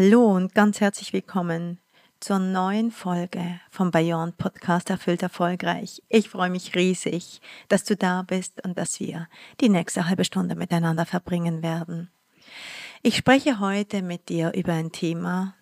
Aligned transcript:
Hallo 0.00 0.32
und 0.32 0.54
ganz 0.54 0.80
herzlich 0.80 1.12
willkommen 1.12 1.80
zur 2.20 2.38
neuen 2.38 2.92
Folge 2.92 3.58
vom 3.68 3.90
Bayern 3.90 4.32
Podcast 4.32 4.90
Erfüllt 4.90 5.24
Erfolgreich. 5.24 6.04
Ich 6.08 6.28
freue 6.28 6.50
mich 6.50 6.76
riesig, 6.76 7.40
dass 7.66 7.82
du 7.82 7.96
da 7.96 8.22
bist 8.22 8.64
und 8.64 8.78
dass 8.78 9.00
wir 9.00 9.26
die 9.60 9.68
nächste 9.68 10.08
halbe 10.08 10.24
Stunde 10.24 10.54
miteinander 10.54 11.04
verbringen 11.04 11.64
werden. 11.64 12.12
Ich 13.02 13.16
spreche 13.16 13.58
heute 13.58 14.02
mit 14.02 14.28
dir 14.28 14.52
über 14.54 14.72
ein 14.74 14.92
Thema, 14.92 15.56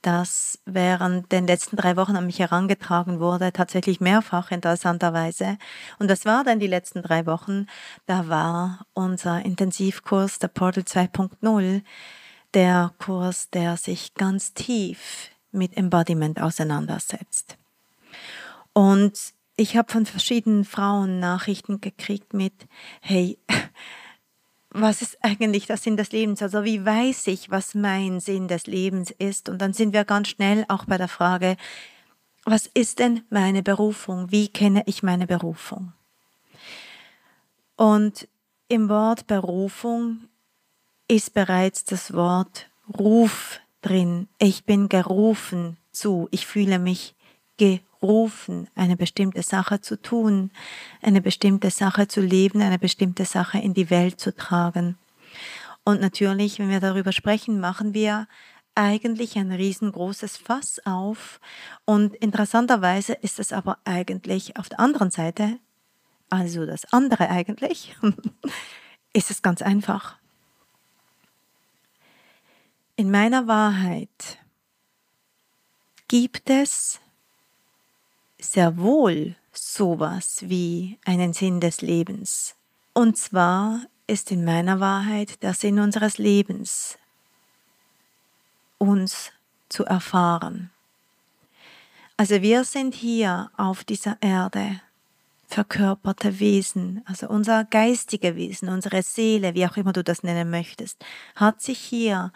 das 0.00 0.58
während 0.64 1.30
den 1.30 1.46
letzten 1.46 1.76
drei 1.76 1.94
Wochen 1.98 2.16
an 2.16 2.24
mich 2.24 2.38
herangetragen 2.38 3.20
wurde, 3.20 3.52
tatsächlich 3.52 4.00
mehrfach 4.00 4.52
interessanterweise. 4.52 5.58
Und 5.98 6.08
was 6.08 6.24
war 6.24 6.44
denn 6.44 6.60
die 6.60 6.66
letzten 6.66 7.02
drei 7.02 7.26
Wochen? 7.26 7.66
Da 8.06 8.26
war 8.30 8.86
unser 8.94 9.44
Intensivkurs, 9.44 10.38
der 10.38 10.48
Portal 10.48 10.84
2.0, 10.84 11.82
der 12.54 12.92
Kurs, 12.98 13.50
der 13.50 13.76
sich 13.76 14.14
ganz 14.14 14.54
tief 14.54 15.30
mit 15.50 15.76
Embodiment 15.76 16.40
auseinandersetzt. 16.40 17.56
Und 18.72 19.18
ich 19.56 19.76
habe 19.76 19.92
von 19.92 20.06
verschiedenen 20.06 20.64
Frauen 20.64 21.20
Nachrichten 21.20 21.80
gekriegt 21.80 22.32
mit, 22.34 22.54
hey, 23.00 23.38
was 24.70 25.02
ist 25.02 25.18
eigentlich 25.22 25.66
der 25.66 25.76
Sinn 25.76 25.96
des 25.96 26.12
Lebens? 26.12 26.42
Also 26.42 26.64
wie 26.64 26.84
weiß 26.84 27.26
ich, 27.26 27.50
was 27.50 27.74
mein 27.74 28.20
Sinn 28.20 28.48
des 28.48 28.66
Lebens 28.66 29.10
ist? 29.10 29.48
Und 29.48 29.58
dann 29.58 29.74
sind 29.74 29.92
wir 29.92 30.04
ganz 30.04 30.28
schnell 30.28 30.64
auch 30.68 30.86
bei 30.86 30.96
der 30.96 31.08
Frage, 31.08 31.56
was 32.44 32.66
ist 32.66 32.98
denn 32.98 33.22
meine 33.30 33.62
Berufung? 33.62 34.32
Wie 34.32 34.48
kenne 34.48 34.82
ich 34.86 35.02
meine 35.02 35.26
Berufung? 35.26 35.92
Und 37.76 38.26
im 38.68 38.88
Wort 38.88 39.26
Berufung 39.26 40.28
ist 41.12 41.34
bereits 41.34 41.84
das 41.84 42.14
Wort 42.14 42.70
Ruf 42.98 43.60
drin. 43.82 44.28
Ich 44.38 44.64
bin 44.64 44.88
gerufen 44.88 45.76
zu. 45.92 46.26
Ich 46.30 46.46
fühle 46.46 46.78
mich 46.78 47.14
gerufen, 47.58 48.66
eine 48.74 48.96
bestimmte 48.96 49.42
Sache 49.42 49.82
zu 49.82 50.00
tun, 50.00 50.50
eine 51.02 51.20
bestimmte 51.20 51.70
Sache 51.70 52.08
zu 52.08 52.22
leben, 52.22 52.62
eine 52.62 52.78
bestimmte 52.78 53.26
Sache 53.26 53.58
in 53.58 53.74
die 53.74 53.90
Welt 53.90 54.20
zu 54.20 54.34
tragen. 54.34 54.96
Und 55.84 56.00
natürlich, 56.00 56.58
wenn 56.58 56.70
wir 56.70 56.80
darüber 56.80 57.12
sprechen, 57.12 57.60
machen 57.60 57.92
wir 57.92 58.26
eigentlich 58.74 59.36
ein 59.36 59.52
riesengroßes 59.52 60.38
Fass 60.38 60.80
auf. 60.86 61.40
Und 61.84 62.14
interessanterweise 62.16 63.12
ist 63.12 63.38
es 63.38 63.52
aber 63.52 63.76
eigentlich 63.84 64.56
auf 64.56 64.70
der 64.70 64.80
anderen 64.80 65.10
Seite, 65.10 65.58
also 66.30 66.64
das 66.64 66.90
andere 66.90 67.28
eigentlich, 67.28 67.94
ist 69.12 69.30
es 69.30 69.42
ganz 69.42 69.60
einfach. 69.60 70.21
In 73.02 73.10
meiner 73.10 73.48
Wahrheit 73.48 74.38
gibt 76.06 76.48
es 76.48 77.00
sehr 78.38 78.78
wohl 78.78 79.34
sowas 79.52 80.44
wie 80.46 81.00
einen 81.04 81.32
Sinn 81.32 81.58
des 81.58 81.80
Lebens. 81.80 82.54
Und 82.94 83.18
zwar 83.18 83.80
ist 84.06 84.30
in 84.30 84.44
meiner 84.44 84.78
Wahrheit 84.78 85.42
der 85.42 85.52
Sinn 85.52 85.80
unseres 85.80 86.18
Lebens, 86.18 86.96
uns 88.78 89.32
zu 89.68 89.84
erfahren. 89.84 90.70
Also 92.16 92.40
wir 92.40 92.62
sind 92.62 92.94
hier 92.94 93.50
auf 93.56 93.82
dieser 93.82 94.16
Erde 94.20 94.80
verkörperte 95.48 96.40
Wesen, 96.40 97.02
also 97.04 97.28
unser 97.28 97.64
geistige 97.64 98.36
Wesen, 98.36 98.68
unsere 98.68 99.02
Seele, 99.02 99.54
wie 99.54 99.66
auch 99.66 99.76
immer 99.76 99.92
du 99.92 100.02
das 100.02 100.22
nennen 100.22 100.50
möchtest, 100.50 101.04
hat 101.34 101.60
sich 101.60 101.78
hier 101.78 102.32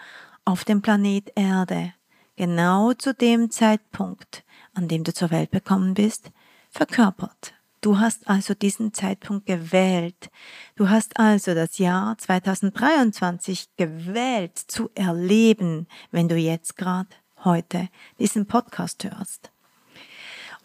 auf 0.46 0.64
dem 0.64 0.80
Planet 0.80 1.32
Erde, 1.34 1.92
genau 2.36 2.92
zu 2.94 3.12
dem 3.12 3.50
Zeitpunkt, 3.50 4.44
an 4.72 4.88
dem 4.88 5.04
du 5.04 5.12
zur 5.12 5.30
Welt 5.30 5.50
gekommen 5.50 5.92
bist, 5.92 6.30
verkörpert. 6.70 7.52
Du 7.80 7.98
hast 7.98 8.28
also 8.28 8.54
diesen 8.54 8.94
Zeitpunkt 8.94 9.46
gewählt. 9.46 10.30
Du 10.76 10.88
hast 10.88 11.18
also 11.18 11.54
das 11.54 11.78
Jahr 11.78 12.16
2023 12.16 13.76
gewählt 13.76 14.56
zu 14.56 14.88
erleben, 14.94 15.88
wenn 16.10 16.28
du 16.28 16.36
jetzt 16.36 16.76
gerade 16.76 17.10
heute 17.44 17.88
diesen 18.18 18.46
Podcast 18.46 19.04
hörst. 19.04 19.50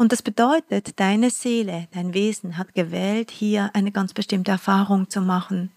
Und 0.02 0.12
das 0.12 0.24
bedeutet, 0.24 1.00
deine 1.00 1.30
Seele, 1.30 1.88
dein 1.92 2.16
Wesen 2.16 2.58
hat 2.58 2.74
gewählt, 2.74 3.30
hier 3.30 3.70
eine 3.76 3.92
ganz 3.92 4.16
bestimmte 4.16 4.50
Erfahrung 4.50 5.12
zu 5.12 5.22
machen. 5.22 5.72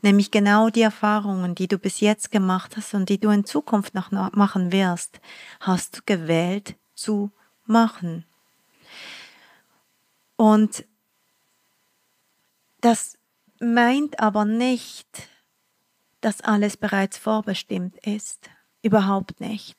Nämlich 0.00 0.30
genau 0.30 0.70
die 0.70 0.80
Erfahrungen, 0.80 1.54
die 1.54 1.68
du 1.68 1.76
bis 1.76 2.00
jetzt 2.00 2.30
gemacht 2.30 2.78
hast 2.78 2.94
und 2.94 3.10
die 3.10 3.20
du 3.20 3.28
in 3.28 3.44
Zukunft 3.44 3.92
noch 3.92 4.10
machen 4.10 4.72
wirst, 4.72 5.20
hast 5.60 5.98
du 5.98 6.00
gewählt 6.06 6.76
zu 6.94 7.30
machen. 7.66 8.24
Und 10.36 10.86
das 12.80 13.18
meint 13.60 14.18
aber 14.18 14.46
nicht, 14.46 15.28
dass 16.22 16.40
alles 16.40 16.78
bereits 16.78 17.18
vorbestimmt 17.18 17.98
ist. 17.98 18.48
Überhaupt 18.80 19.42
nicht 19.42 19.77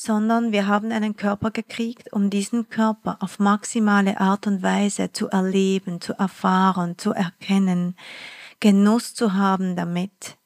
sondern 0.00 0.52
wir 0.52 0.66
haben 0.66 0.92
einen 0.92 1.16
Körper 1.16 1.50
gekriegt, 1.50 2.12
um 2.12 2.30
diesen 2.30 2.68
Körper 2.68 3.18
auf 3.20 3.38
maximale 3.38 4.20
Art 4.20 4.46
und 4.46 4.62
Weise 4.62 5.12
zu 5.12 5.28
erleben, 5.28 6.00
zu 6.00 6.12
erfahren, 6.14 6.96
zu 6.98 7.12
erkennen, 7.12 7.96
Genuss 8.60 9.14
zu 9.14 9.34
haben 9.34 9.76
damit. 9.76 10.36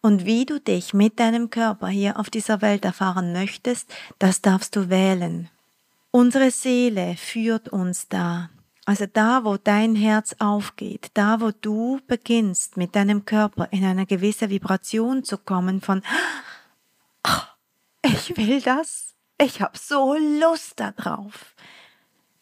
Und 0.00 0.24
wie 0.24 0.46
du 0.46 0.60
dich 0.60 0.94
mit 0.94 1.18
deinem 1.20 1.50
Körper 1.50 1.88
hier 1.88 2.18
auf 2.18 2.30
dieser 2.30 2.62
Welt 2.62 2.84
erfahren 2.84 3.32
möchtest, 3.32 3.92
das 4.18 4.40
darfst 4.40 4.76
du 4.76 4.88
wählen. 4.88 5.48
Unsere 6.10 6.50
Seele 6.50 7.16
führt 7.16 7.68
uns 7.68 8.08
da. 8.08 8.50
Also 8.86 9.04
da, 9.04 9.44
wo 9.44 9.58
dein 9.58 9.94
Herz 9.94 10.34
aufgeht, 10.38 11.10
da, 11.12 11.42
wo 11.42 11.50
du 11.50 12.00
beginnst, 12.06 12.78
mit 12.78 12.96
deinem 12.96 13.26
Körper 13.26 13.68
in 13.70 13.84
eine 13.84 14.06
gewisse 14.06 14.48
Vibration 14.48 15.24
zu 15.24 15.36
kommen 15.36 15.82
von, 15.82 16.02
ach, 17.22 17.57
ich 18.02 18.36
will 18.36 18.60
das. 18.60 19.14
Ich 19.40 19.60
habe 19.60 19.78
so 19.78 20.14
Lust 20.14 20.80
darauf. 20.80 21.54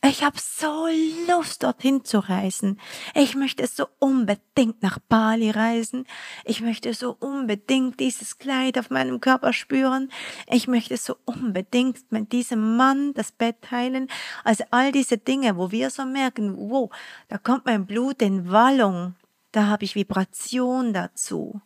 Ich 0.08 0.22
habe 0.22 0.36
so 0.38 0.86
Lust, 1.26 1.64
dorthin 1.64 2.04
zu 2.04 2.20
reisen. 2.20 2.78
Ich 3.14 3.34
möchte 3.34 3.66
so 3.66 3.88
unbedingt 3.98 4.80
nach 4.82 4.98
Bali 5.00 5.50
reisen. 5.50 6.06
Ich 6.44 6.60
möchte 6.60 6.94
so 6.94 7.16
unbedingt 7.18 7.98
dieses 7.98 8.38
Kleid 8.38 8.78
auf 8.78 8.90
meinem 8.90 9.20
Körper 9.20 9.52
spüren. 9.52 10.10
Ich 10.48 10.68
möchte 10.68 10.96
so 10.96 11.16
unbedingt 11.24 12.12
mit 12.12 12.30
diesem 12.30 12.76
Mann 12.76 13.14
das 13.14 13.32
Bett 13.32 13.62
teilen. 13.62 14.08
Also 14.44 14.64
all 14.70 14.92
diese 14.92 15.18
Dinge, 15.18 15.56
wo 15.56 15.72
wir 15.72 15.90
so 15.90 16.04
merken, 16.04 16.56
wow, 16.56 16.88
da 17.28 17.38
kommt 17.38 17.66
mein 17.66 17.84
Blut 17.84 18.22
in 18.22 18.50
Wallung. 18.50 19.16
Da 19.50 19.66
habe 19.66 19.84
ich 19.84 19.96
Vibration 19.96 20.92
dazu. 20.92 21.60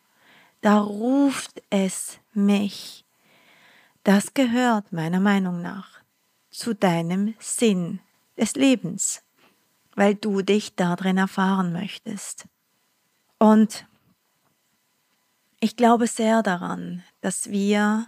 Da 0.62 0.78
ruft 0.78 1.62
es 1.68 2.20
mich. 2.32 3.04
Das 4.04 4.34
gehört 4.34 4.92
meiner 4.92 5.20
Meinung 5.20 5.60
nach 5.60 6.00
zu 6.50 6.74
deinem 6.74 7.34
Sinn 7.38 8.00
des 8.36 8.54
Lebens, 8.54 9.22
weil 9.94 10.14
du 10.14 10.42
dich 10.42 10.74
darin 10.74 11.18
erfahren 11.18 11.72
möchtest. 11.72 12.46
Und 13.38 13.86
ich 15.60 15.76
glaube 15.76 16.06
sehr 16.06 16.42
daran, 16.42 17.04
dass 17.20 17.50
wir 17.50 18.06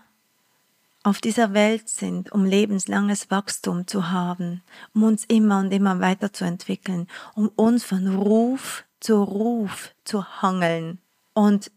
auf 1.02 1.20
dieser 1.20 1.52
Welt 1.52 1.88
sind, 1.88 2.32
um 2.32 2.44
lebenslanges 2.44 3.30
Wachstum 3.30 3.86
zu 3.86 4.10
haben, 4.10 4.62
um 4.94 5.02
uns 5.02 5.24
immer 5.24 5.58
und 5.58 5.72
immer 5.72 6.00
weiterzuentwickeln, 6.00 7.08
um 7.34 7.48
uns 7.48 7.84
von 7.84 8.14
Ruf 8.14 8.84
zu 9.00 9.22
Ruf 9.22 9.94
zu 10.04 10.42
hangeln. 10.42 11.00
Und 11.34 11.70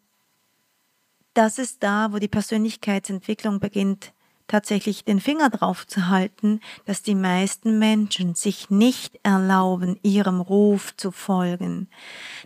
das 1.36 1.60
ist 1.60 1.84
da, 1.84 2.12
wo 2.12 2.18
die 2.18 2.28
Persönlichkeitsentwicklung 2.28 3.60
beginnt, 3.60 4.14
tatsächlich 4.48 5.04
den 5.04 5.20
Finger 5.20 5.50
drauf 5.50 5.88
zu 5.88 6.08
halten, 6.08 6.62
dass 6.86 7.02
die 7.02 7.16
meisten 7.16 7.80
Menschen 7.80 8.36
sich 8.36 8.70
nicht 8.70 9.20
erlauben, 9.24 10.00
ihrem 10.04 10.40
Ruf 10.40 10.96
zu 10.98 11.12
folgen, 11.12 11.90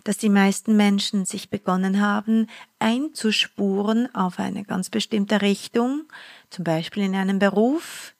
dass 0.04 0.16
die 0.16 0.30
meisten 0.30 0.76
Menschen 0.76 1.24
sich 1.24 1.50
begonnen 1.50 2.00
haben, 2.00 2.48
einzuspuren 2.78 4.12
auf 4.14 4.38
eine 4.38 4.64
ganz 4.64 4.90
bestimmte 4.90 5.42
Richtung, 5.42 6.04
zum 6.48 6.64
Beispiel 6.64 7.04
in 7.04 7.14
einem 7.14 7.38
Beruf, 7.38 8.14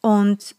und 0.00 0.54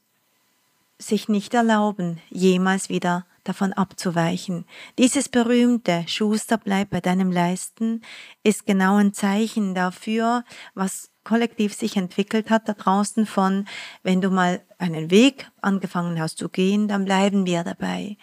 sich 0.99 1.29
nicht 1.29 1.53
erlauben, 1.53 2.21
jemals 2.29 2.89
wieder 2.89 3.25
davon 3.43 3.73
abzuweichen. 3.73 4.65
Dieses 4.97 5.29
berühmte 5.29 6.05
Schuster 6.07 6.57
bleibt 6.57 6.91
bei 6.91 7.01
deinem 7.01 7.31
Leisten 7.31 8.01
ist 8.43 8.65
genau 8.65 8.97
ein 8.97 9.13
Zeichen 9.13 9.75
dafür, 9.75 10.43
was 10.73 11.11
kollektiv 11.23 11.73
sich 11.73 11.97
entwickelt 11.97 12.49
hat 12.49 12.67
da 12.67 12.73
draußen 12.73 13.25
von, 13.25 13.67
wenn 14.03 14.21
du 14.21 14.29
mal 14.29 14.61
einen 14.77 15.11
Weg 15.11 15.51
angefangen 15.61 16.19
hast 16.19 16.37
zu 16.37 16.49
gehen, 16.49 16.87
dann 16.87 17.05
bleiben 17.05 17.45
wir 17.45 17.63
dabei. 17.63 18.17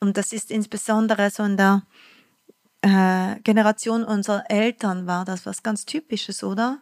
Und 0.00 0.16
das 0.16 0.32
ist 0.32 0.50
insbesondere 0.50 1.30
so 1.30 1.42
in 1.42 1.56
der 1.56 1.82
äh, 2.82 3.40
Generation 3.40 4.04
unserer 4.04 4.50
Eltern 4.50 5.06
war 5.06 5.24
das 5.24 5.46
was 5.46 5.62
ganz 5.62 5.86
Typisches, 5.86 6.44
oder? 6.44 6.78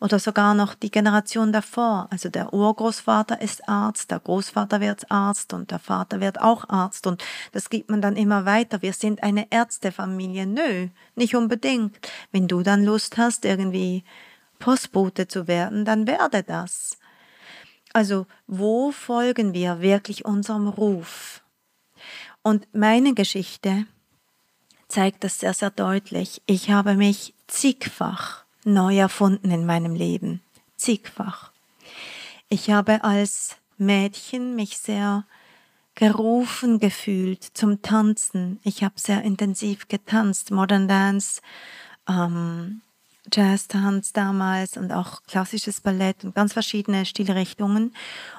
Oder 0.00 0.18
sogar 0.18 0.54
noch 0.54 0.74
die 0.74 0.90
Generation 0.90 1.52
davor. 1.52 2.08
Also 2.10 2.28
der 2.28 2.52
Urgroßvater 2.52 3.40
ist 3.40 3.66
Arzt, 3.68 4.10
der 4.10 4.20
Großvater 4.20 4.80
wird 4.80 5.10
Arzt 5.10 5.54
und 5.54 5.70
der 5.70 5.78
Vater 5.78 6.20
wird 6.20 6.40
auch 6.40 6.68
Arzt. 6.68 7.06
Und 7.06 7.24
das 7.52 7.70
gibt 7.70 7.88
man 7.88 8.02
dann 8.02 8.16
immer 8.16 8.44
weiter. 8.44 8.82
Wir 8.82 8.92
sind 8.92 9.22
eine 9.22 9.50
Ärztefamilie. 9.50 10.46
Nö, 10.46 10.88
nicht 11.14 11.34
unbedingt. 11.34 11.96
Wenn 12.32 12.48
du 12.48 12.62
dann 12.62 12.84
Lust 12.84 13.16
hast, 13.16 13.44
irgendwie 13.44 14.04
Postbote 14.58 15.28
zu 15.28 15.48
werden, 15.48 15.84
dann 15.84 16.06
werde 16.06 16.42
das. 16.42 16.98
Also 17.94 18.26
wo 18.46 18.92
folgen 18.92 19.54
wir 19.54 19.80
wirklich 19.80 20.26
unserem 20.26 20.68
Ruf? 20.68 21.42
Und 22.42 22.68
meine 22.74 23.14
Geschichte 23.14 23.86
zeigt 24.88 25.24
das 25.24 25.40
sehr, 25.40 25.54
sehr 25.54 25.70
deutlich. 25.70 26.42
Ich 26.46 26.70
habe 26.70 26.94
mich 26.94 27.34
zigfach 27.46 28.44
neu 28.64 28.98
erfunden 28.98 29.50
in 29.50 29.66
meinem 29.66 29.94
Leben. 29.94 30.42
Zigfach. 30.76 31.52
Ich 32.48 32.70
habe 32.70 33.04
als 33.04 33.56
Mädchen 33.78 34.54
mich 34.54 34.78
sehr 34.78 35.24
gerufen 35.94 36.78
gefühlt 36.78 37.42
zum 37.42 37.82
Tanzen. 37.82 38.60
Ich 38.62 38.84
habe 38.84 38.94
sehr 38.96 39.22
intensiv 39.22 39.88
getanzt, 39.88 40.50
Modern 40.50 40.88
Dance, 40.88 41.40
ähm, 42.08 42.82
Jazz-Tanz 43.32 44.12
damals 44.12 44.76
und 44.76 44.92
auch 44.92 45.22
klassisches 45.24 45.80
Ballett 45.80 46.24
und 46.24 46.34
ganz 46.34 46.52
verschiedene 46.52 47.06
Stilrichtungen. 47.06 47.94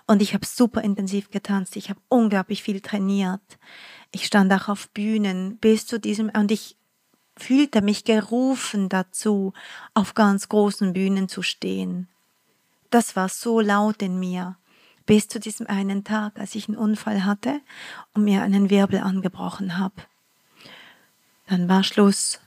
Und 0.05 0.21
ich 0.21 0.33
habe 0.33 0.45
super 0.45 0.81
intensiv 0.81 1.29
getanzt. 1.29 1.75
Ich 1.75 1.89
habe 1.89 1.99
unglaublich 2.07 2.63
viel 2.63 2.79
trainiert. 2.79 3.41
Ich 4.11 4.25
stand 4.25 4.51
auch 4.53 4.67
auf 4.69 4.89
Bühnen 4.89 5.57
bis 5.57 5.85
zu 5.85 5.99
diesem, 5.99 6.29
und 6.29 6.51
ich 6.51 6.75
fühlte 7.35 7.81
mich 7.81 8.03
gerufen 8.03 8.89
dazu, 8.89 9.53
auf 9.93 10.13
ganz 10.13 10.49
großen 10.49 10.93
Bühnen 10.93 11.29
zu 11.29 11.41
stehen. 11.41 12.07
Das 12.89 13.15
war 13.15 13.29
so 13.29 13.59
laut 13.59 14.01
in 14.01 14.19
mir, 14.19 14.57
bis 15.05 15.27
zu 15.27 15.39
diesem 15.39 15.67
einen 15.67 16.03
Tag, 16.03 16.39
als 16.39 16.55
ich 16.55 16.67
einen 16.67 16.77
Unfall 16.77 17.25
hatte 17.25 17.61
und 18.13 18.23
mir 18.23 18.41
einen 18.41 18.69
Wirbel 18.69 18.99
angebrochen 18.99 19.77
habe. 19.77 19.95
Dann 21.47 21.69
war 21.69 21.83
Schluss 21.83 22.39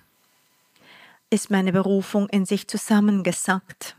ist 1.31 1.51
meine 1.51 1.73
Berufung 1.73 2.29
in 2.29 2.45
sich 2.45 2.67
zusammengesackt. 2.67 3.97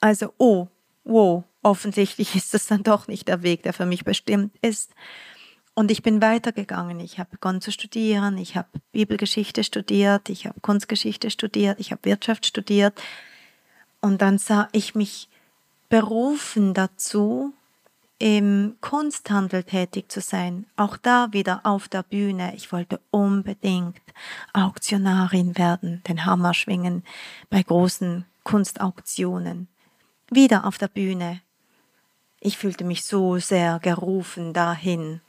Also, 0.00 0.34
oh, 0.38 0.66
wow, 1.04 1.44
offensichtlich 1.62 2.34
ist 2.34 2.52
das 2.52 2.66
dann 2.66 2.82
doch 2.82 3.06
nicht 3.06 3.28
der 3.28 3.42
Weg, 3.42 3.62
der 3.62 3.72
für 3.72 3.86
mich 3.86 4.04
bestimmt 4.04 4.56
ist. 4.60 4.92
Und 5.74 5.90
ich 5.90 6.02
bin 6.02 6.22
weitergegangen. 6.22 7.00
Ich 7.00 7.18
habe 7.18 7.30
begonnen 7.32 7.60
zu 7.60 7.72
studieren. 7.72 8.38
Ich 8.38 8.56
habe 8.56 8.68
Bibelgeschichte 8.92 9.64
studiert. 9.64 10.28
Ich 10.30 10.46
habe 10.46 10.60
Kunstgeschichte 10.60 11.30
studiert. 11.30 11.80
Ich 11.80 11.90
habe 11.90 12.04
Wirtschaft 12.04 12.46
studiert. 12.46 13.00
Und 14.00 14.22
dann 14.22 14.38
sah 14.38 14.68
ich 14.72 14.94
mich 14.94 15.28
berufen 15.88 16.74
dazu, 16.74 17.52
im 18.18 18.76
Kunsthandel 18.80 19.64
tätig 19.64 20.10
zu 20.10 20.20
sein, 20.20 20.66
auch 20.76 20.96
da 20.96 21.32
wieder 21.32 21.60
auf 21.64 21.88
der 21.88 22.02
Bühne. 22.02 22.54
Ich 22.54 22.72
wollte 22.72 23.00
unbedingt 23.10 24.00
Auktionarin 24.52 25.58
werden, 25.58 26.02
den 26.06 26.24
Hammer 26.24 26.54
schwingen 26.54 27.04
bei 27.50 27.62
großen 27.62 28.24
Kunstauktionen. 28.44 29.68
Wieder 30.30 30.64
auf 30.64 30.78
der 30.78 30.88
Bühne. 30.88 31.40
Ich 32.40 32.56
fühlte 32.56 32.84
mich 32.84 33.04
so 33.04 33.38
sehr 33.38 33.78
gerufen 33.80 34.52
dahin. 34.52 35.20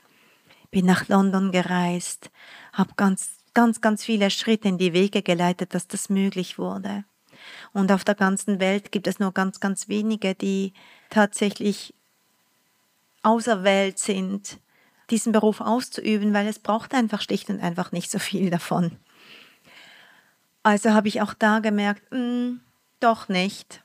Bin 0.70 0.86
nach 0.86 1.08
London 1.08 1.52
gereist, 1.52 2.30
habe 2.72 2.92
ganz, 2.96 3.38
ganz, 3.54 3.80
ganz 3.80 4.04
viele 4.04 4.30
Schritte 4.30 4.68
in 4.68 4.78
die 4.78 4.92
Wege 4.92 5.22
geleitet, 5.22 5.74
dass 5.74 5.88
das 5.88 6.08
möglich 6.08 6.58
wurde. 6.58 7.04
Und 7.72 7.92
auf 7.92 8.04
der 8.04 8.14
ganzen 8.14 8.60
Welt 8.60 8.92
gibt 8.92 9.06
es 9.06 9.18
nur 9.18 9.32
ganz, 9.32 9.60
ganz 9.60 9.88
wenige, 9.88 10.34
die 10.34 10.72
tatsächlich 11.10 11.94
auserwählt 13.22 13.98
sind, 13.98 14.58
diesen 15.10 15.32
Beruf 15.32 15.60
auszuüben, 15.60 16.34
weil 16.34 16.46
es 16.46 16.58
braucht 16.58 16.94
einfach 16.94 17.20
schlicht 17.20 17.48
und 17.50 17.60
einfach 17.60 17.92
nicht 17.92 18.10
so 18.10 18.18
viel 18.18 18.50
davon. 18.50 18.96
Also 20.62 20.90
habe 20.90 21.08
ich 21.08 21.22
auch 21.22 21.34
da 21.34 21.60
gemerkt, 21.60 22.10
mh, 22.10 22.18
hm, 22.18 22.60
doch 23.00 23.28
nicht 23.28 23.82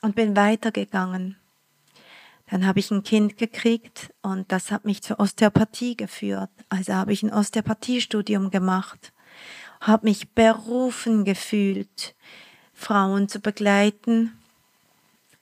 und 0.00 0.16
bin 0.16 0.36
weitergegangen. 0.36 1.36
Dann 2.50 2.66
habe 2.66 2.80
ich 2.80 2.90
ein 2.90 3.04
Kind 3.04 3.36
gekriegt 3.36 4.12
und 4.22 4.50
das 4.50 4.72
hat 4.72 4.84
mich 4.84 5.02
zur 5.02 5.20
Osteopathie 5.20 5.96
geführt. 5.96 6.50
Also 6.68 6.94
habe 6.94 7.12
ich 7.12 7.22
ein 7.22 7.32
Osteopathiestudium 7.32 8.50
gemacht, 8.50 9.12
habe 9.80 10.08
mich 10.08 10.30
berufen 10.30 11.24
gefühlt, 11.24 12.14
Frauen 12.74 13.28
zu 13.28 13.40
begleiten 13.40 14.32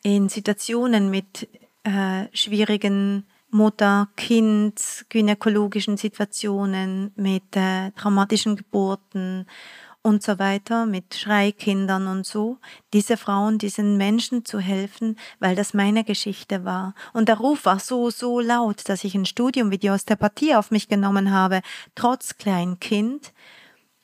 in 0.03 0.29
Situationen 0.29 1.11
mit 1.11 1.49
äh, 1.85 2.27
schwierigen 2.33 3.25
Mutter, 3.50 4.09
Kind, 4.17 5.07
gynäkologischen 5.09 5.97
Situationen, 5.97 7.12
mit 7.17 7.57
äh, 7.57 7.91
traumatischen 7.93 8.57
Geburten 8.57 9.47
und 10.09 10.23
so 10.23 10.38
weiter, 10.38 10.87
mit 10.87 11.15
Schreikindern 11.15 12.07
und 12.09 12.27
so, 12.27 12.59
diese 12.93 13.17
Frauen, 13.17 13.59
diesen 13.59 13.97
Menschen 13.97 14.45
zu 14.45 14.59
helfen, 14.59 15.17
weil 15.38 15.55
das 15.55 15.75
meine 15.75 16.03
Geschichte 16.03 16.65
war. 16.65 16.95
Und 17.12 17.29
der 17.29 17.37
Ruf 17.37 17.67
war 17.67 17.79
so, 17.79 18.11
so 18.11 18.41
laut, 18.41 18.88
dass 18.88 19.05
ich 19.05 19.15
ein 19.15 19.27
Studium 19.27 19.71
wie 19.71 19.79
die 19.79 19.91
Osteopathie 19.91 20.55
auf 20.55 20.71
mich 20.71 20.88
genommen 20.88 21.31
habe, 21.31 21.61
trotz 21.95 22.38
Kleinkind, 22.38 23.33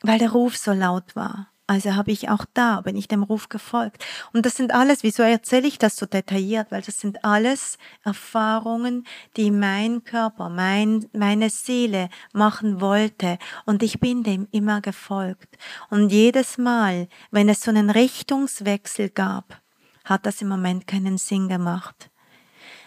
weil 0.03 0.19
der 0.19 0.33
Ruf 0.33 0.57
so 0.57 0.73
laut 0.73 1.17
war. 1.17 1.49
Also 1.67 1.95
habe 1.95 2.13
ich 2.13 2.29
auch 2.29 2.45
da, 2.53 2.83
bin 2.83 2.95
ich 2.95 3.09
dem 3.09 3.23
Ruf 3.23 3.49
gefolgt. 3.49 4.05
Und 4.35 4.45
das 4.45 4.57
sind 4.57 4.75
alles, 4.75 5.03
wieso 5.03 5.23
erzähle 5.23 5.67
ich 5.67 5.79
das 5.79 5.97
so 5.97 6.05
detailliert? 6.05 6.71
Weil 6.71 6.83
das 6.83 7.01
sind 7.01 7.25
alles 7.25 7.79
Erfahrungen, 8.03 9.07
die 9.39 9.51
mein 9.51 10.05
Körper, 10.05 10.51
mein, 10.51 11.07
meine 11.15 11.49
Seele 11.49 12.11
machen 12.35 12.83
wollte. 12.83 13.39
Und 13.65 13.83
ich 13.83 13.99
bin 13.99 14.23
dem 14.23 14.47
immer 14.51 14.83
gefolgt. 14.83 15.57
Und 15.89 16.11
jedes 16.11 16.59
Mal, 16.59 17.09
wenn 17.31 17.49
es 17.49 17.63
so 17.63 17.71
einen 17.71 17.89
Richtungswechsel 17.89 19.09
gab, 19.09 19.63
hat 20.05 20.27
das 20.27 20.43
im 20.43 20.49
Moment 20.49 20.87
keinen 20.87 21.17
Sinn 21.17 21.49
gemacht. 21.49 22.11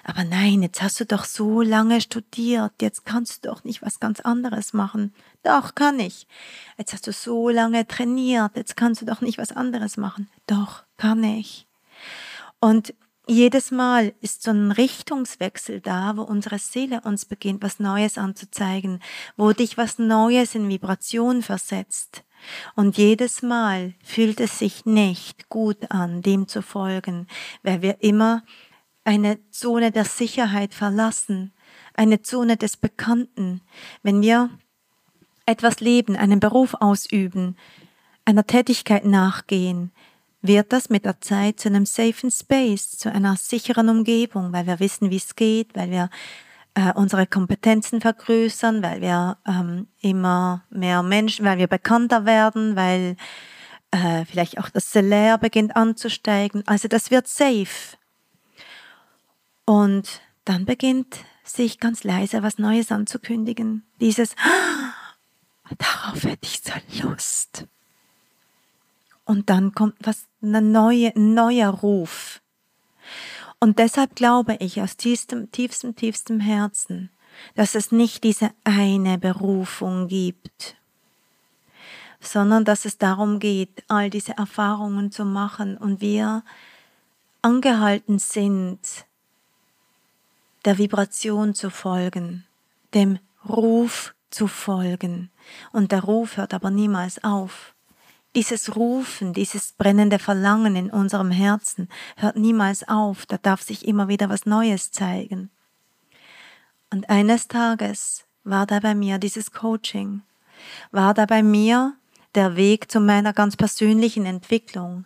Aber 0.10 0.24
nein, 0.24 0.64
jetzt 0.64 0.82
hast 0.82 1.02
du 1.02 1.06
doch 1.06 1.26
so 1.26 1.62
lange 1.62 2.00
studiert, 2.00 2.72
jetzt 2.82 3.06
kannst 3.06 3.44
du 3.44 3.50
doch 3.50 3.66
nicht 3.66 3.82
was 3.82 4.00
ganz 4.00 4.22
anderes 4.22 4.72
machen. 4.72 5.14
Doch, 5.44 5.76
kann 5.76 6.00
ich. 6.00 6.28
Jetzt 6.78 6.94
hast 6.94 7.08
du 7.08 7.12
so 7.12 7.50
lange 7.50 7.86
trainiert, 7.86 8.56
jetzt 8.56 8.78
kannst 8.78 9.02
du 9.02 9.06
doch 9.06 9.20
nicht 9.20 9.38
was 9.38 9.52
anderes 9.52 9.98
machen. 9.98 10.30
Doch, 10.48 10.84
kann 10.96 11.26
ich. 11.26 11.68
Und 12.62 12.94
jedes 13.28 13.70
Mal 13.72 14.14
ist 14.22 14.44
so 14.44 14.52
ein 14.52 14.72
Richtungswechsel 14.72 15.82
da, 15.82 16.16
wo 16.16 16.22
unsere 16.22 16.58
Seele 16.58 17.02
uns 17.02 17.26
beginnt, 17.26 17.62
was 17.62 17.82
Neues 17.82 18.18
anzuzeigen, 18.18 19.02
wo 19.36 19.52
dich 19.52 19.78
was 19.78 20.00
Neues 20.00 20.56
in 20.56 20.70
Vibration 20.70 21.42
versetzt. 21.42 22.24
Und 22.76 22.98
jedes 22.98 23.42
Mal 23.42 23.94
fühlt 24.02 24.40
es 24.40 24.60
sich 24.60 24.86
nicht 24.86 25.50
gut 25.50 25.92
an, 25.92 26.22
dem 26.22 26.48
zu 26.48 26.62
folgen, 26.62 27.28
weil 27.62 27.82
wir 27.82 28.02
immer 28.02 28.44
eine 29.08 29.40
Zone 29.52 29.92
der 29.92 30.04
Sicherheit 30.04 30.74
verlassen, 30.74 31.54
eine 31.94 32.22
Zone 32.24 32.58
des 32.58 32.76
Bekannten. 32.76 33.62
Wenn 34.04 34.22
wir 34.22 34.50
etwas 35.46 35.80
leben, 35.80 36.18
einen 36.18 36.42
Beruf 36.42 36.74
ausüben, 36.74 37.56
einer 38.26 38.46
Tätigkeit 38.46 39.06
nachgehen, 39.06 39.94
wird 40.42 40.74
das 40.74 40.90
mit 40.90 41.06
der 41.06 41.22
Zeit 41.22 41.62
zu 41.62 41.70
einem 41.70 41.86
safen 41.86 42.32
Space, 42.32 42.98
zu 42.98 43.10
einer 43.10 43.38
sicheren 43.38 43.88
Umgebung, 43.88 44.52
weil 44.52 44.68
wir 44.68 44.82
wissen, 44.82 45.10
wie 45.10 45.16
es 45.16 45.38
geht, 45.38 45.74
weil 45.74 45.90
wir 45.90 46.10
äh, 46.76 46.92
unsere 46.94 47.28
Kompetenzen 47.28 48.02
vergrößern, 48.02 48.84
weil 48.84 49.00
wir 49.00 49.38
ähm, 49.48 49.88
immer 50.02 50.66
mehr 50.70 51.02
Menschen, 51.02 51.46
weil 51.46 51.60
wir 51.60 51.68
bekannter 51.68 52.26
werden, 52.26 52.76
weil 52.76 53.16
äh, 53.92 54.26
vielleicht 54.26 54.60
auch 54.60 54.70
das 54.70 54.92
Salär 54.92 55.38
beginnt 55.38 55.78
anzusteigen. 55.78 56.64
Also 56.68 56.90
das 56.90 57.10
wird 57.10 57.30
safe. 57.30 57.96
Und 59.68 60.22
dann 60.46 60.64
beginnt 60.64 61.26
sich 61.44 61.82
ganz 61.82 62.06
leise 62.06 62.42
was 62.42 62.58
Neues 62.58 62.90
anzukündigen. 62.90 63.86
Dieses, 64.00 64.34
ah, 64.38 65.74
darauf 65.78 66.24
hätte 66.24 66.48
ich 66.48 66.62
so 66.64 67.04
Lust. 67.06 67.68
Und 69.26 69.50
dann 69.50 69.74
kommt 69.74 69.96
was, 70.00 70.26
eine 70.42 70.62
neue, 70.62 71.14
ein 71.14 71.34
neuer 71.34 71.70
Ruf. 71.70 72.42
Und 73.60 73.78
deshalb 73.78 74.16
glaube 74.16 74.56
ich 74.62 74.82
aus 74.82 74.96
tiefstem, 74.96 75.52
tiefstem, 75.52 75.98
tiefstem 75.98 76.40
Herzen, 76.40 77.10
dass 77.56 77.76
es 77.76 77.92
nicht 77.92 78.24
diese 78.24 78.52
eine 78.64 79.18
Berufung 79.18 80.08
gibt, 80.08 80.78
sondern 82.22 82.64
dass 82.64 82.86
es 82.86 82.98
darum 82.98 83.40
geht, 83.40 83.84
all 83.90 84.10
diese 84.10 84.38
Erfahrungen 84.38 85.12
zu 85.12 85.26
machen 85.26 85.76
und 85.76 86.00
wir 86.00 86.44
angehalten 87.42 88.18
sind, 88.18 88.80
der 90.66 90.78
Vibration 90.78 91.54
zu 91.54 91.70
folgen, 91.70 92.46
dem 92.94 93.20
Ruf 93.48 94.14
zu 94.30 94.48
folgen. 94.48 95.32
Und 95.72 95.92
der 95.92 96.04
Ruf 96.04 96.38
hört 96.38 96.54
aber 96.54 96.72
niemals 96.72 97.24
auf. 97.24 97.74
Dieses 98.36 98.76
Rufen, 98.76 99.34
dieses 99.34 99.72
brennende 99.72 100.20
Verlangen 100.20 100.76
in 100.76 100.92
unserem 100.92 101.32
Herzen 101.32 101.90
hört 102.18 102.36
niemals 102.36 102.88
auf, 102.88 103.26
da 103.26 103.38
darf 103.38 103.62
sich 103.62 103.88
immer 103.88 104.08
wieder 104.10 104.30
was 104.30 104.46
Neues 104.46 104.92
zeigen. 104.92 105.50
Und 106.92 107.10
eines 107.10 107.48
Tages 107.48 108.26
war 108.44 108.66
da 108.66 108.80
bei 108.80 108.96
mir 108.96 109.18
dieses 109.18 109.52
Coaching, 109.52 110.22
war 110.92 111.14
da 111.14 111.26
bei 111.26 111.42
mir 111.42 111.96
der 112.36 112.56
Weg 112.56 112.92
zu 112.92 113.00
meiner 113.00 113.34
ganz 113.34 113.58
persönlichen 113.58 114.26
Entwicklung, 114.26 115.06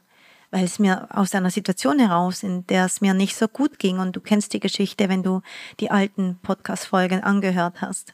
weil 0.51 0.65
es 0.65 0.79
mir 0.79 1.07
aus 1.11 1.33
einer 1.33 1.49
Situation 1.49 1.97
heraus, 1.97 2.43
in 2.43 2.67
der 2.67 2.85
es 2.85 3.01
mir 3.01 3.13
nicht 3.13 3.35
so 3.35 3.47
gut 3.47 3.79
ging, 3.79 3.99
und 3.99 4.15
du 4.15 4.19
kennst 4.19 4.53
die 4.53 4.59
Geschichte, 4.59 5.09
wenn 5.09 5.23
du 5.23 5.41
die 5.79 5.89
alten 5.89 6.37
Podcast-Folgen 6.41 7.23
angehört 7.23 7.81
hast. 7.81 8.13